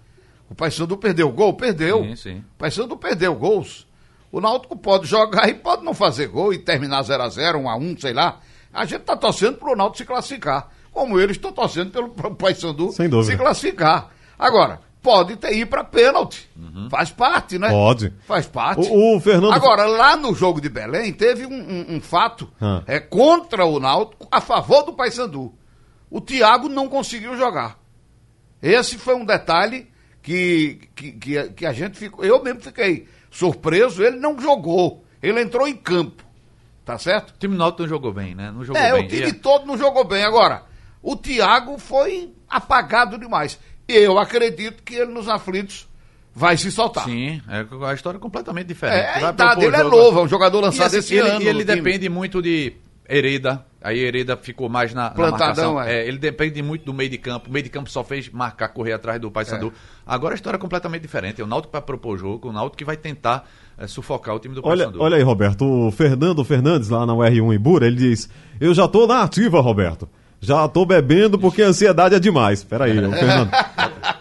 [0.50, 1.54] O Paysandu perdeu o gol?
[1.54, 2.04] Perdeu.
[2.04, 2.38] Sim, sim.
[2.38, 3.86] O Paysandu perdeu gols.
[4.30, 7.70] O Náutico pode jogar e pode não fazer gol e terminar 0 a 0 1
[7.70, 8.40] a 1 sei lá.
[8.70, 10.70] A gente está torcendo para o Náutico se classificar.
[10.92, 14.10] Como eles estão torcendo pelo pro Paysandu se classificar.
[14.38, 16.48] Agora, pode ter, ir para pênalti.
[16.90, 17.70] Faz parte, né?
[17.70, 18.12] Pode.
[18.26, 18.88] Faz parte.
[18.90, 22.82] O- o Fernando- Agora, lá no jogo de Belém, teve um, um- um fato Ah.
[22.86, 25.54] é, contra o Náutico a favor do Paysandu.
[26.10, 27.78] O Thiago não conseguiu jogar.
[28.60, 29.88] Esse foi um detalhe
[30.22, 32.24] que, que, que, a- que a gente ficou.
[32.24, 35.04] Eu mesmo fiquei surpreso, ele não jogou.
[35.22, 36.24] Ele entrou em campo.
[36.84, 37.30] Tá certo?
[37.30, 38.50] O time Náutico não jogou bem, né?
[38.50, 39.04] Não jogou É, bem.
[39.04, 40.22] o time E- todo não jogou bem.
[40.24, 40.62] Agora,
[41.02, 43.58] o Thiago foi apagado demais.
[43.88, 45.86] Eu acredito que ele nos aflitos
[46.34, 47.04] vai se soltar.
[47.04, 48.98] Sim, é a história é completamente diferente.
[48.98, 51.42] É, a idade dele é novo, é um jogador E, lançado assim, esse ele, ano.
[51.42, 51.76] e ele time.
[51.76, 52.74] depende muito de
[53.08, 53.64] Hereda.
[53.80, 55.82] Aí Hereda ficou mais na, na Plantadão, marcação.
[55.82, 56.02] é.
[56.04, 57.48] É, ele depende muito do meio de campo.
[57.48, 59.68] O meio de campo só fez marcar, correr atrás do Paysandu.
[59.68, 59.70] É.
[60.04, 61.40] Agora a história é completamente diferente.
[61.40, 64.40] É o Náutico para propor o jogo, o Náutico que vai tentar é, sufocar o
[64.40, 65.00] time do Olha, Paysandu.
[65.00, 65.64] olha aí, Roberto.
[65.64, 68.28] O Fernando Fernandes, lá na UR1 em Bura, ele diz:
[68.60, 70.08] Eu já tô na ativa, Roberto.
[70.40, 72.62] Já tô bebendo porque a ansiedade é demais.
[72.62, 73.50] Peraí, Fernando.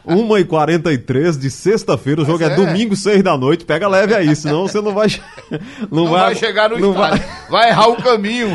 [0.07, 2.55] 1h43 de sexta-feira, o jogo é, é.
[2.55, 3.65] domingo, 6 da noite.
[3.65, 5.09] Pega leve aí, senão você não vai.
[5.09, 5.21] che-
[5.91, 7.21] Não vai, chegar no não vai-.
[7.49, 7.69] Vai...
[7.69, 8.47] errar o caminho.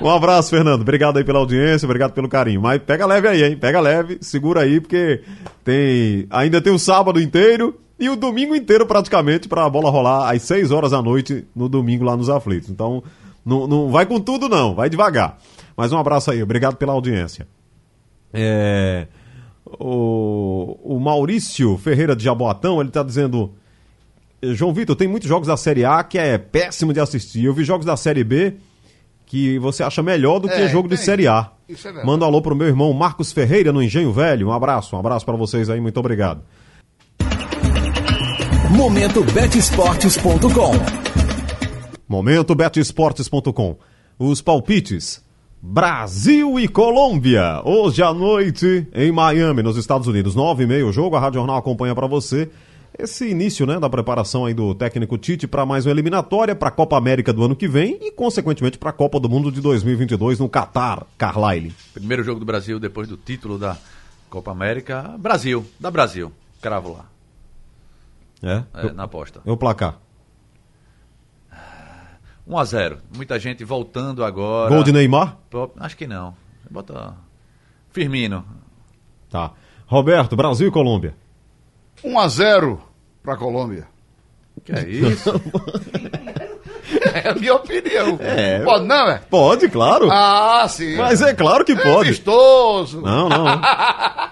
[0.00, 0.80] Um abraço, Fernando.
[0.82, 2.60] Obrigado aí pela audiência, obrigado pelo carinho.
[2.60, 3.56] Mas pega leve aí, hein?
[3.56, 5.22] Pega leve, segura aí, porque
[5.64, 10.32] tem ainda tem o sábado inteiro e o domingo inteiro praticamente para a bola rolar
[10.32, 12.70] às 6 horas da noite no domingo lá nos Aflitos.
[12.70, 13.02] Então,
[13.44, 15.38] não, não vai com tudo não, vai devagar.
[15.76, 17.46] Mas um abraço aí, obrigado pela audiência.
[18.32, 19.06] É,
[19.66, 23.52] o, o Maurício Ferreira de Jaboatão, ele tá dizendo
[24.42, 27.44] João Vitor, tem muitos jogos da Série A que é péssimo de assistir.
[27.44, 28.54] Eu vi jogos da Série B
[29.26, 31.04] que você acha melhor do que É, jogo de tem.
[31.04, 31.50] Série A.
[31.68, 32.04] Isso é.
[32.04, 34.48] Manda um alô pro meu irmão Marcos Ferreira no Engenho Velho.
[34.48, 36.42] Um abraço, um abraço para vocês aí, muito obrigado.
[38.70, 40.72] Momento betesportes.com.
[42.08, 43.76] Momento betesportes.com.
[44.18, 45.22] Os palpites.
[45.62, 50.92] Brasil e Colômbia, hoje à noite em Miami, nos Estados Unidos, nove e meia o
[50.92, 52.50] jogo, a Rádio Jornal acompanha para você
[52.98, 56.72] esse início, né, da preparação aí do técnico Tite para mais uma eliminatória para a
[56.72, 60.38] Copa América do ano que vem e consequentemente para a Copa do Mundo de 2022
[60.38, 61.74] no Catar, Carlyle.
[61.92, 63.76] Primeiro jogo do Brasil depois do título da
[64.30, 65.14] Copa América.
[65.18, 66.32] Brasil, da Brasil.
[66.60, 67.04] Cravo lá,
[68.42, 68.62] É?
[68.80, 69.40] é, Eu- na aposta.
[69.44, 69.98] é o placar.
[72.50, 74.74] 1 a 0 Muita gente voltando agora.
[74.74, 75.38] Gol de Neymar?
[75.78, 76.34] Acho que não.
[76.68, 77.14] Bota.
[77.92, 78.44] Firmino.
[79.30, 79.52] Tá.
[79.86, 81.14] Roberto, Brasil e Colômbia.
[82.04, 82.78] 1x0
[83.22, 83.86] pra Colômbia.
[84.64, 85.30] Que é isso?
[87.14, 88.18] É a minha opinião.
[88.20, 88.60] É.
[88.60, 89.18] Pode não, é?
[89.30, 90.08] Pode, claro.
[90.10, 90.96] Ah, sim.
[90.96, 92.10] Mas é claro que É pode.
[92.10, 93.00] Vistoso.
[93.00, 93.46] Não, não.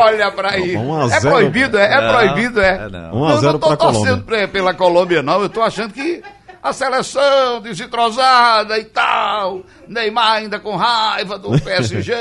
[0.00, 0.76] Olha pra aí.
[0.76, 1.92] Um a É proibido, é?
[1.92, 2.68] É Não, proibido, é?
[2.76, 3.14] é não.
[3.14, 4.48] Um a Eu zero não tô torcendo Colômbia.
[4.48, 5.42] pela Colômbia, não.
[5.42, 6.22] Eu tô achando que
[6.62, 12.12] a seleção desentrosada e tal, Neymar ainda com raiva do PSG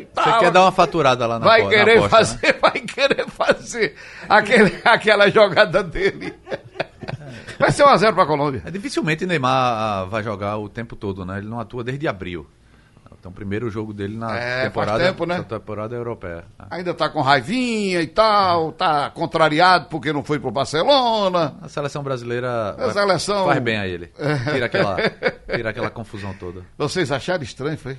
[0.00, 0.24] e tal.
[0.24, 2.24] Você quer dar uma faturada lá na vai po- na querer aposta, né?
[2.24, 3.94] fazer, vai querer fazer
[4.28, 6.32] aquele, aquela jogada dele.
[7.58, 8.62] Vai ser 1x0 pra Colômbia.
[8.64, 11.36] É, dificilmente Neymar ah, vai jogar o tempo todo, né?
[11.38, 12.46] Ele não atua desde abril.
[13.20, 15.36] Então, primeiro jogo dele na É, temporada, tempo, né?
[15.36, 16.44] na temporada europeia.
[16.70, 21.54] Ainda tá com raivinha e tal, tá contrariado porque não foi pro Barcelona.
[21.60, 24.10] A seleção brasileira A seleção- faz bem a ele.
[24.52, 24.96] Tira aquela,
[25.54, 26.62] tira aquela confusão toda.
[26.78, 27.98] Vocês acharam estranho, foi?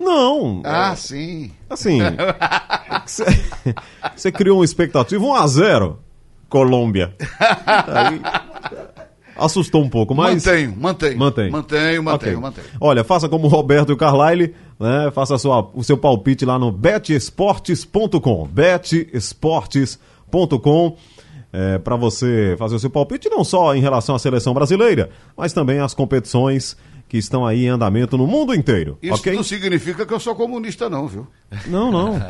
[0.00, 0.62] Não.
[0.64, 1.52] Ah, sim.
[1.70, 2.00] Assim,
[3.06, 3.24] você-
[4.16, 6.00] você criou uma expectativa 1 a 0
[6.48, 7.14] Colômbia.
[7.86, 8.20] Aí,
[9.38, 11.18] assustou um pouco, mas Mantenho, mantenho.
[11.18, 11.50] mantém.
[11.50, 12.42] Mantenho, mantenho, Ok.
[12.42, 12.66] mantenho.
[12.80, 15.10] Olha, faça como o Roberto e o Carlyle, né?
[15.14, 18.48] Faça sua- o seu palpite lá no betesportes.com.
[18.50, 20.96] betesportes.com
[21.52, 25.52] é, para você fazer o seu palpite não só em relação à seleção brasileira, mas
[25.52, 26.76] também às competições
[27.08, 29.32] que estão aí em andamento no mundo inteiro, Isso ok?
[29.36, 31.24] não significa que eu sou comunista, não, viu?
[31.68, 32.14] Não, não.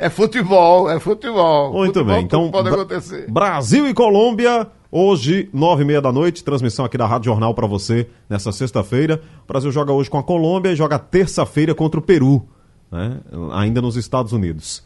[0.00, 1.74] É futebol, é futebol.
[1.74, 3.30] Muito Futebol, bem, então pode acontecer.
[3.30, 7.66] Brasil e Colômbia, hoje, nove e meia da noite, transmissão aqui da Rádio Jornal para
[7.66, 9.20] você nessa sexta-feira.
[9.44, 12.48] O Brasil joga hoje com a Colômbia e joga terça-feira contra o Peru,
[12.90, 13.20] né?
[13.52, 14.82] ainda nos Estados Unidos.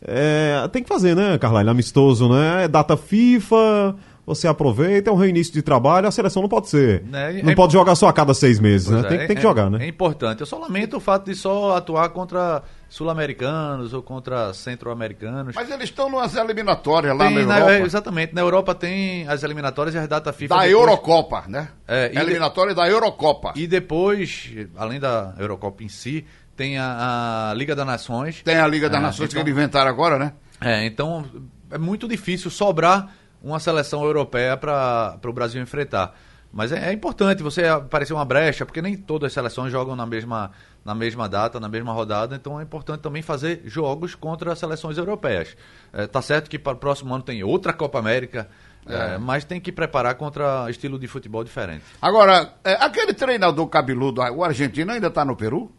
[0.00, 1.70] É, tem que fazer, né, Carlyle?
[1.70, 2.64] Amistoso, né?
[2.64, 7.02] É Data FIFA, você aproveita, é um reinício de trabalho, a seleção não pode ser.
[7.04, 8.98] Né, Não é- pode jogar só a cada seis meses, né?
[9.00, 9.86] Pois Tem, é, que- tem que é- jogar, É né?
[9.86, 10.40] importante.
[10.40, 15.54] Eu só lamento o fato de só atuar contra sul-americanos ou contra centro-americanos.
[15.54, 17.72] Mas eles estão numas eliminatórias lá Tem na na- Europa.
[17.74, 18.34] é, exatamente.
[18.34, 20.54] Na Europa tem as eliminatórias e as data FIFA.
[20.56, 21.68] Da depois- Eurocopa, né?
[21.86, 23.52] É, e de- eliminatória da Eurocopa.
[23.56, 26.24] E depois, além da Eurocopa em si,
[26.56, 28.42] tem a, a Liga das Nações.
[28.42, 30.32] Tem a Liga das É, Nações que então- eles inventaram agora, né?
[30.60, 31.24] É, então
[31.70, 33.08] é muito difícil sobrar
[33.44, 36.16] uma seleção europeia para o Brasil enfrentar.
[36.50, 40.06] Mas é, é importante você aparecer uma brecha, porque nem todas as seleções jogam na
[40.06, 40.52] mesma,
[40.84, 44.96] na mesma data, na mesma rodada, então é importante também fazer jogos contra as seleções
[44.96, 45.56] europeias.
[45.92, 48.48] É, tá certo que para o próximo ano tem outra Copa América,
[48.86, 51.84] é, mas tem que preparar contra estilo de futebol diferente.
[52.00, 55.72] Agora, é, aquele treinador cabeludo, o argentino ainda tá no Peru?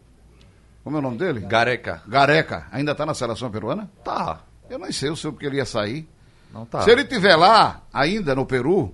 [0.83, 1.39] Como é o nome dele?
[1.39, 2.03] Gareca.
[2.05, 2.67] Gareca.
[2.71, 3.89] Ainda tá na seleção peruana?
[4.03, 4.41] Tá.
[4.69, 6.07] Eu não sei, eu soube que ele ia sair.
[6.55, 6.81] Não tá.
[6.81, 8.93] Se ele estiver lá, ainda no Peru,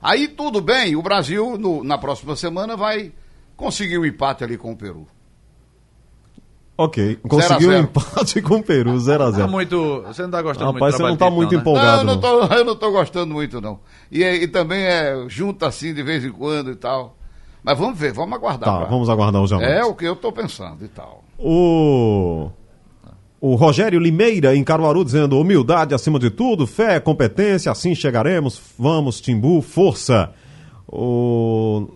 [0.00, 3.12] aí tudo bem, o Brasil, no- na próxima semana, vai
[3.56, 5.06] conseguir o empate ali com o Peru.
[6.76, 7.84] Ok, conseguiu um zero.
[7.84, 9.36] empate com o Peru, 0x0.
[9.36, 11.56] Tá muito, você não tá gostando Rapaz, você muito não do tá trabalho muito não,
[11.58, 11.60] né?
[11.60, 11.86] empolgado.
[11.86, 12.48] Não, eu não, não.
[12.48, 13.78] tô, eu não tô gostando muito, não.
[14.10, 17.14] E, e também é junto assim de vez em quando e tal.
[17.62, 18.68] Mas vamos ver, vamos aguardar.
[18.68, 19.70] Tá, pra- vamos aguardar o jornal.
[19.70, 21.22] É o que eu tô pensando e tal.
[21.38, 22.50] O,
[23.42, 28.62] o Rogério Limeira, em Caruaru, dizendo: humildade acima de tudo, fé, competência, assim chegaremos.
[28.78, 30.30] Vamos, Timbu, força.
[30.86, 31.88] O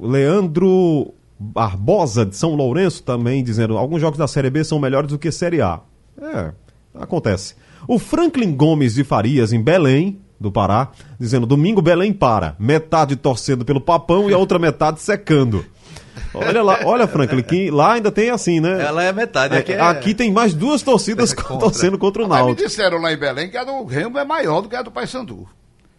[0.00, 5.18] Leandro Barbosa, de São Lourenço, também dizendo: alguns jogos da Série B são melhores do
[5.18, 5.80] que Série A.
[6.18, 6.52] É,
[6.94, 7.56] acontece.
[7.86, 13.66] O Franklin Gomes de Farias, em Belém, do Pará, dizendo: domingo Belém para, metade torcendo
[13.66, 15.62] pelo papão e a outra metade secando.
[16.32, 18.80] Olha lá, olha, Franklin, que lá ainda tem assim, né?
[18.84, 19.56] Ela é metade.
[19.56, 19.80] Aqui, é...
[19.80, 21.58] Aqui tem mais duas torcidas Contra.
[21.58, 22.68] torcendo contra o Mas me Náutico.
[22.68, 25.48] disseram lá em Belém que a do Remo é maior do que a do Paysandu.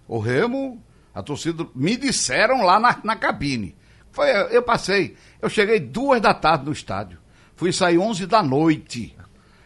[0.08, 0.82] O Remo,
[1.14, 3.76] a torcida, me disseram lá na, na cabine.
[4.12, 7.18] Foi, eu passei, eu cheguei duas da tarde no estádio.
[7.56, 9.16] Fui sair onze da noite.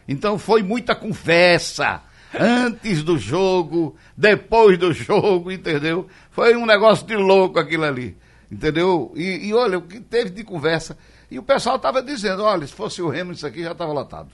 [0.08, 2.02] Então foi muita conversa.
[2.38, 6.06] Antes do jogo, depois do jogo, entendeu?
[6.30, 8.16] Foi um negócio de louco aquilo ali.
[8.50, 9.12] Entendeu?
[9.16, 10.96] E, e olha, o que teve de conversa.
[11.30, 14.28] E o pessoal estava dizendo, olha, se fosse o Remo, isso aqui já estava lotado.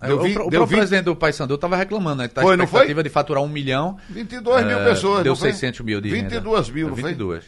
[0.00, 2.28] É, Eu o vi- o presidente do Paysandu estava reclamando, né?
[2.28, 3.98] Tá a Foi, expectativa de faturar um milhão.
[4.08, 5.50] 22 mil é, pessoas, Deu não foi?
[5.52, 6.28] 600 mil de renda.
[6.30, 7.10] 22 mil, não foi?
[7.10, 7.44] 22.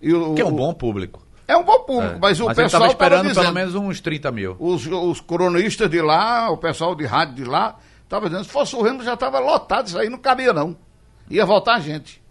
[0.00, 1.26] E o- Que é um bom público.
[1.48, 2.18] É um bom público, É.
[2.20, 4.56] mas o ele pessoal estava estava esperando dizendo, pelo menos uns 30 mil.
[4.60, 8.76] os, os cronistas de lá, o pessoal de rádio de lá, estava dizendo, se fosse
[8.76, 10.76] o Remo já estava lotado, isso aí não cabia não.
[11.28, 12.22] Ia voltar a gente.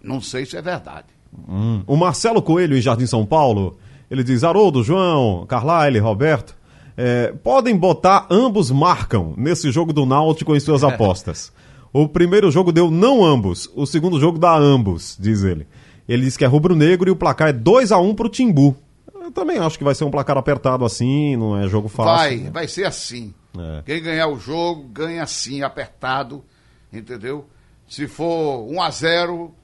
[0.00, 1.06] Não sei se é verdade.
[1.48, 1.82] Hum.
[1.86, 3.76] O Marcelo Coelho, em Jardim São Paulo,
[4.10, 6.56] ele diz: Haroldo, João, Carlyle, Roberto,
[6.96, 11.52] é, podem botar ambos marcam nesse jogo do Náutico em suas apostas.
[11.92, 15.66] o primeiro jogo deu não ambos, o segundo jogo dá ambos, diz ele.
[16.08, 18.76] Ele diz que é rubro-negro e o placar é 2 a 1 pro Timbu.
[19.14, 22.40] Eu também acho que vai ser um placar apertado assim, não é jogo fácil.
[22.40, 23.32] Vai, vai ser assim.
[23.56, 23.82] É.
[23.86, 26.42] Quem ganhar o jogo, ganha assim, apertado,
[26.92, 27.46] entendeu?
[27.88, 29.61] Se for 1 a 0 ah,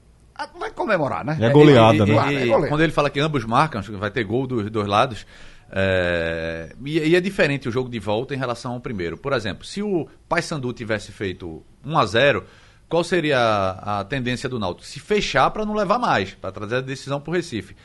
[0.59, 1.37] vai comemorar, né?
[1.41, 2.11] É goleada, E- e- né?
[2.11, 2.67] e- Claro, é goleada.
[2.67, 5.25] quando ele fala que ambos marcam, acho que vai ter gol dos dois lados.
[5.71, 9.15] é, e, e é diferente o jogo de volta em relação ao primeiro.
[9.17, 12.43] Por exemplo, se o Paysandu tivesse feito 1 a 0
[12.87, 14.87] qual seria a, a tendência do Náutico?
[14.87, 17.75] Se fechar para não levar mais, para trazer a decisão para o Recife.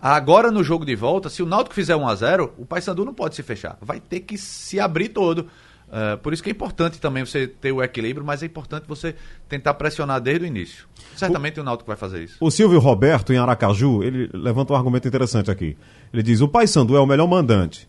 [0.00, 3.12] Agora no jogo de volta, se o Náutico fizer 1 a 0 o Paysandu não
[3.12, 3.76] pode se fechar.
[3.80, 5.48] Vai ter que se abrir todo.
[5.94, 9.14] É, por isso que é importante também você ter o equilíbrio, mas é importante você
[9.46, 10.86] tentar pressionar desde o início.
[11.14, 12.36] Certamente o Náutico vai fazer isso.
[12.40, 15.76] O Silvio Roberto, em Aracaju, ele levanta um argumento interessante aqui.
[16.10, 17.86] Ele diz: o Paysandu é o melhor mandante.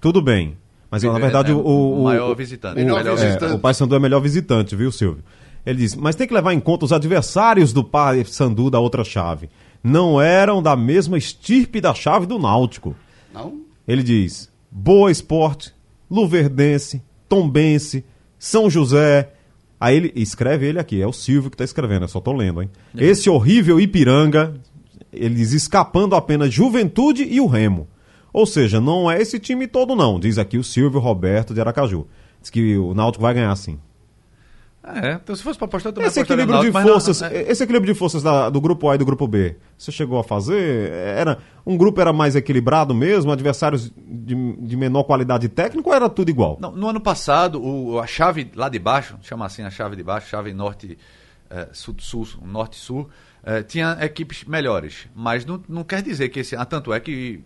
[0.00, 0.56] Tudo bem.
[0.90, 2.74] Mas, na É, verdade, é, o, o, o maior o- visitante.
[2.80, 3.54] O, Melhor é, visitante.
[3.54, 5.22] o Paysandu é melhor visitante, viu, Silvio?
[5.64, 9.50] Ele diz: mas tem que levar em conta os adversários do Paysandu da outra chave.
[9.84, 12.96] Não eram da mesma estirpe da chave do Náutico.
[13.32, 13.60] Não?
[13.86, 15.72] Ele diz: Boa Esporte,
[16.10, 18.04] Luverdense, Tombense,
[18.38, 19.32] São José.
[19.80, 22.60] Aí ele escreve ele aqui, é o Silvio que está escrevendo, eu só tô lendo,
[22.60, 22.68] hein?
[22.94, 24.60] Esse horrível Ipiranga,
[25.10, 27.88] eles escapando apenas Juventude e o Remo.
[28.34, 32.06] Ou seja, não é esse time todo não, diz aqui o Silvio Roberto de Aracaju.
[32.38, 33.78] Diz que o Náutico vai ganhar sim.
[34.84, 37.22] É, então se fosse para apostar, eu também Esse equilíbrio de Náutico, mas não- forças,
[37.22, 40.18] é- esse equilíbrio de forças da- do grupo A e do grupo B, você chegou
[40.18, 40.90] a fazer?
[40.90, 46.08] Era um grupo era mais equilibrado mesmo, adversários de, de menor qualidade técnica ou era
[46.10, 46.58] tudo igual?
[46.60, 50.02] Não, no ano passado, o- a chave lá de baixo, chama assim a chave de
[50.02, 50.98] baixo, chave norte,
[51.48, 53.08] eh, sul, sul, norte sul,
[53.44, 55.06] eh, tinha equipes melhores.
[55.14, 56.56] Mas não, não quer dizer que esse.
[56.56, 57.40] Ah, tanto é que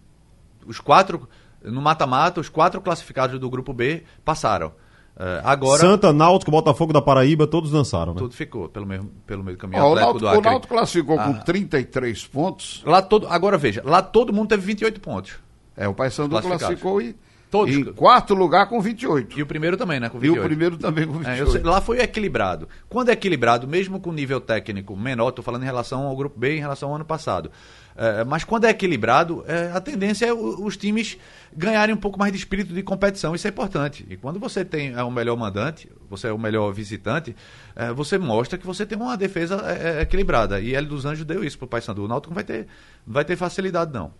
[0.66, 1.28] os quatro,
[1.62, 4.72] no mata-mata, os quatro classificados do grupo B passaram.
[5.18, 8.18] Eh, agora Santa, Náutico, Botafogo da Paraíba, todos dançaram, né?
[8.18, 9.82] tudo ficou pelo mesmo, pelo meio do caminho.
[9.82, 10.40] Ó, o, Náutico, do o.
[10.42, 11.42] Náutico classificou com Ah.
[11.42, 12.82] 33 pontos.
[12.84, 15.34] Lá todo, agora veja, lá todo mundo teve 28 pontos.
[15.76, 17.14] É, o Paysandu classificou e,
[17.50, 17.74] Todos.
[17.74, 19.38] em quarto lugar com 28.
[19.38, 20.08] E o primeiro também, né?
[20.08, 20.40] Com E 28.
[20.40, 21.42] o primeiro também com 28.
[21.42, 22.68] É, sei, lá foi equilibrado.
[22.88, 26.56] Quando é equilibrado, mesmo com nível técnico menor, estou falando em relação ao grupo B,
[26.56, 27.50] em relação ao ano passado.
[27.98, 31.16] É, mas quando é equilibrado, é, a tendência é o- os times
[31.56, 33.34] ganharem um pouco mais de espírito de competição.
[33.34, 34.06] Isso é importante.
[34.10, 37.34] E quando você tem é, o melhor mandante, você é o melhor visitante,
[37.74, 40.60] é, você mostra que você tem uma defesa é, é, equilibrada.
[40.60, 42.04] E Hélio dos Anjos deu isso para o Paysandu.
[42.04, 42.66] O Náutico não vai ter,
[43.06, 44.12] não vai ter facilidade, não.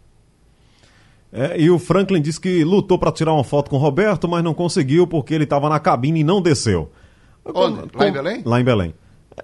[1.32, 4.42] É, e o Franklin disse que lutou para tirar uma foto com o Roberto, mas
[4.42, 6.90] não conseguiu porque ele estava na cabine e não desceu.
[7.44, 7.90] Onde?
[7.94, 8.42] Lá em Belém?
[8.44, 8.94] Lá em Belém.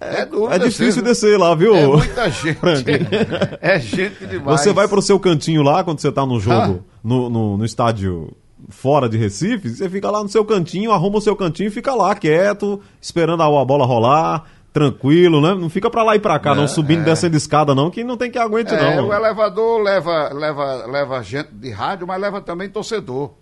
[0.00, 1.08] É, duro É difícil né?
[1.10, 1.74] descer lá, viu?
[1.76, 2.58] É muita gente.
[3.60, 4.60] É gente demais.
[4.60, 6.96] Você vai pro seu cantinho lá, quando você tá no jogo, Ah.
[7.04, 8.30] no, no, no estádio
[8.68, 11.94] fora de Recife, você fica lá no seu cantinho, arruma o seu cantinho e fica
[11.94, 15.54] lá quieto, esperando a, bola rolar, tranquilo, né?
[15.54, 18.16] Não fica pra lá e pra cá, não subindo e descendo escada, não, que não
[18.16, 19.08] tem que aguente, É, não.
[19.08, 23.32] o elevador leva, leva, leva gente de rádio, mas leva também torcedor.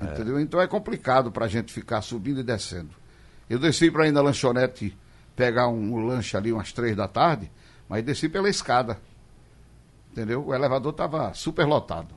[0.00, 0.40] Entendeu?
[0.40, 2.88] Então é complicado para a gente ficar subindo e descendo.
[3.50, 4.96] Eu desci para na lanchonete
[5.36, 7.50] pegar um, um lanche ali umas três da tarde,
[7.88, 8.98] mas desci pela escada.
[10.12, 10.44] Entendeu?
[10.46, 12.08] O elevador estava super lotado.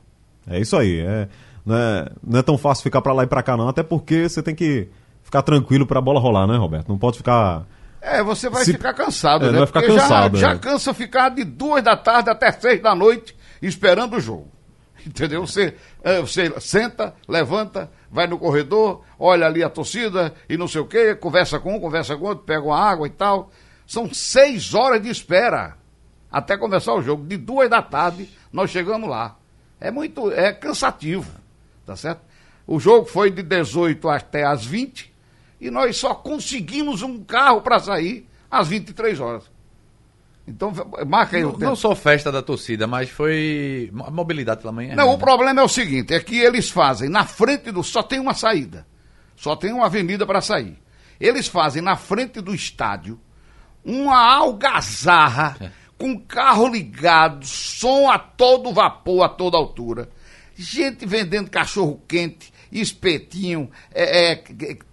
[0.47, 0.99] É isso aí.
[0.99, 1.27] É,
[1.65, 3.69] não, é, não é tão fácil ficar para lá e para cá, não.
[3.69, 4.89] Até porque você tem que
[5.23, 6.89] ficar tranquilo para a bola rolar, né, Roberto?
[6.89, 7.65] Não pode ficar.
[8.01, 9.57] É, você vai Se- ficar cansado, É, né?
[9.59, 10.53] vai ficar Porque cansado, já, é.
[10.53, 14.47] já cansa ficar de duas da tarde até seis da noite esperando o jogo.
[15.07, 15.45] Entendeu?
[15.47, 20.79] Você, é, você senta, levanta, vai no corredor, olha ali a torcida e não sei
[20.79, 23.51] o quê, conversa com um, conversa com outro, pega uma água e tal.
[23.85, 25.77] São seis horas de espera
[26.31, 27.27] até começar o jogo.
[27.27, 29.37] De duas da tarde nós chegamos lá.
[29.79, 31.29] É muito, é cansativo,
[31.85, 32.21] tá certo?
[32.65, 35.13] O jogo foi de 18 até às 20
[35.59, 39.54] e nós só conseguimos um carro para sair às 23 horas.
[40.47, 40.71] Então,
[41.07, 41.65] marca aí o Não, tempo.
[41.65, 44.95] não só festa da torcida, mas foi a mobilidade pela manhã.
[44.95, 47.83] Não, o problema é o seguinte, é que eles fazem na frente do.
[47.83, 48.85] Só tem uma saída.
[49.35, 50.77] Só tem uma avenida para sair.
[51.19, 53.19] Eles fazem na frente do estádio
[53.83, 60.09] uma algazarra com carro ligado, som a todo vapor, a toda altura.
[60.55, 64.43] Gente vendendo cachorro quente, espetinho, é, é,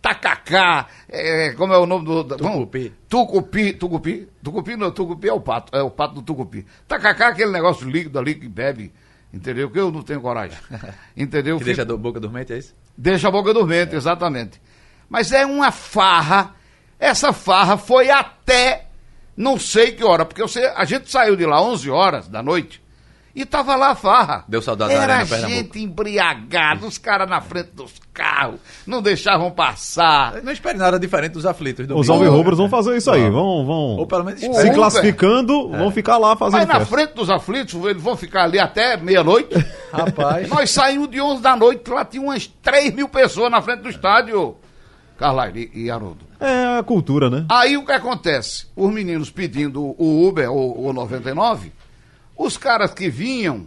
[0.01, 2.25] tacacá, é, como é o nome do.
[2.25, 2.93] Tucupi.
[3.09, 6.67] Tucupi, tucupi, tucupi não, tucupi é o pato, é o pato do tucupi.
[6.87, 8.93] Tacacá é aquele negócio líquido ali que bebe,
[9.33, 9.71] entendeu?
[9.71, 10.59] Que eu não tenho coragem.
[11.17, 11.59] Entendeu?
[11.59, 12.75] Que deixa a boca dormente, é isso?
[12.97, 14.61] Deixa a boca dormente, exatamente.
[15.09, 16.55] Mas é uma farra.
[16.99, 18.87] Essa farra foi até
[19.37, 22.82] não sei que hora, porque a gente saiu de lá 11 horas da noite
[23.35, 24.45] e tava lá a farra.
[24.47, 25.57] Deu saudade da Era Arena Pernambuco.
[25.59, 30.43] gente embriagada, os caras na frente dos carros, não deixavam passar.
[30.43, 32.25] Não espere nada diferente dos aflitos do Os domingo.
[32.27, 33.23] Alvirrubros vão fazer isso aí.
[33.31, 34.69] Vão, vão Ou pelo menos se espere.
[34.69, 34.77] Uber.
[34.79, 36.95] classificando, vão ficar lá fazendo Mas na festa.
[36.95, 39.55] frente dos aflitos, eles vão ficar ali até meia-noite.
[39.93, 40.49] Rapaz.
[40.49, 43.89] Nós saímos de 11 da noite, lá tinha umas 3 mil pessoas na frente do
[43.89, 44.57] estádio.
[45.19, 46.27] Carla e, e Haroldo.
[46.41, 47.47] É a cultura, né?
[47.49, 48.67] Aí o que acontece?
[48.75, 51.73] Os meninos pedindo o Uber ou o 99,
[52.45, 53.67] os caras que vinham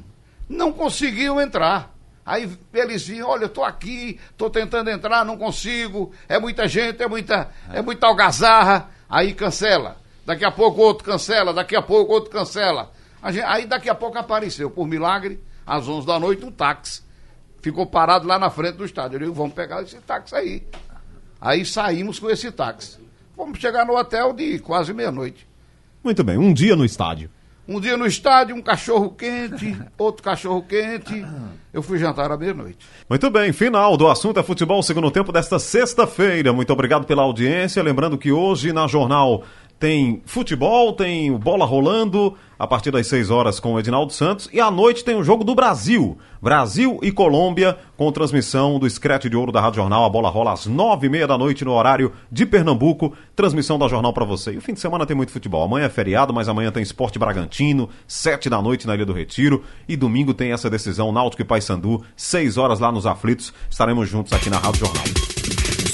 [0.50, 1.94] não conseguiam entrar.
[2.26, 7.02] Aí eles vinham, olha, eu tô aqui, tô tentando entrar, não consigo, é muita gente,
[7.02, 8.90] é muita, é muita algazarra.
[9.10, 9.98] Aí cancela.
[10.26, 12.92] Daqui a pouco outro cancela, daqui a pouco outro cancela.
[13.28, 17.04] Gente- aí daqui a pouco apareceu, por milagre, às 11 da noite, um táxi.
[17.62, 19.16] Ficou parado lá na frente do estádio.
[19.18, 20.64] Eu digo, vamos pegar esse táxi aí.
[21.40, 22.98] Aí saímos com esse táxi.
[23.36, 25.48] Fomos chegar no hotel de quase meia-noite.
[26.04, 27.30] Muito bem, um dia no estádio.
[27.68, 31.26] Um dia no estádio, um cachorro quente, outro cachorro quente.
[31.74, 32.78] Eu fui jantar à meia-noite.
[33.10, 36.54] Muito bem, final do assunto é futebol, segundo tempo desta sexta-feira.
[36.54, 37.82] Muito obrigado pela audiência.
[37.82, 39.44] Lembrando que hoje na jornal
[39.80, 44.60] tem futebol, tem bola rolando a partir das 6 horas com o Edinaldo Santos e
[44.60, 46.18] à noite tem o jogo do Brasil.
[46.42, 50.06] Brasil e Colômbia com transmissão do Scratch de Ouro da Rádio Jornal.
[50.06, 53.14] A bola rola às nove e meia da noite no horário de Pernambuco.
[53.36, 54.54] Transmissão da Jornal para você.
[54.54, 55.64] E o fim de semana tem muito futebol.
[55.64, 59.64] Amanhã é feriado, mas amanhã tem Esporte Bragantino, sete da noite na Ilha do Retiro.
[59.88, 63.54] E domingo tem essa decisão Náutico e Paysandu, seis horas lá nos Aflitos.
[63.70, 65.35] Estaremos juntos aqui na Rádio Jornal.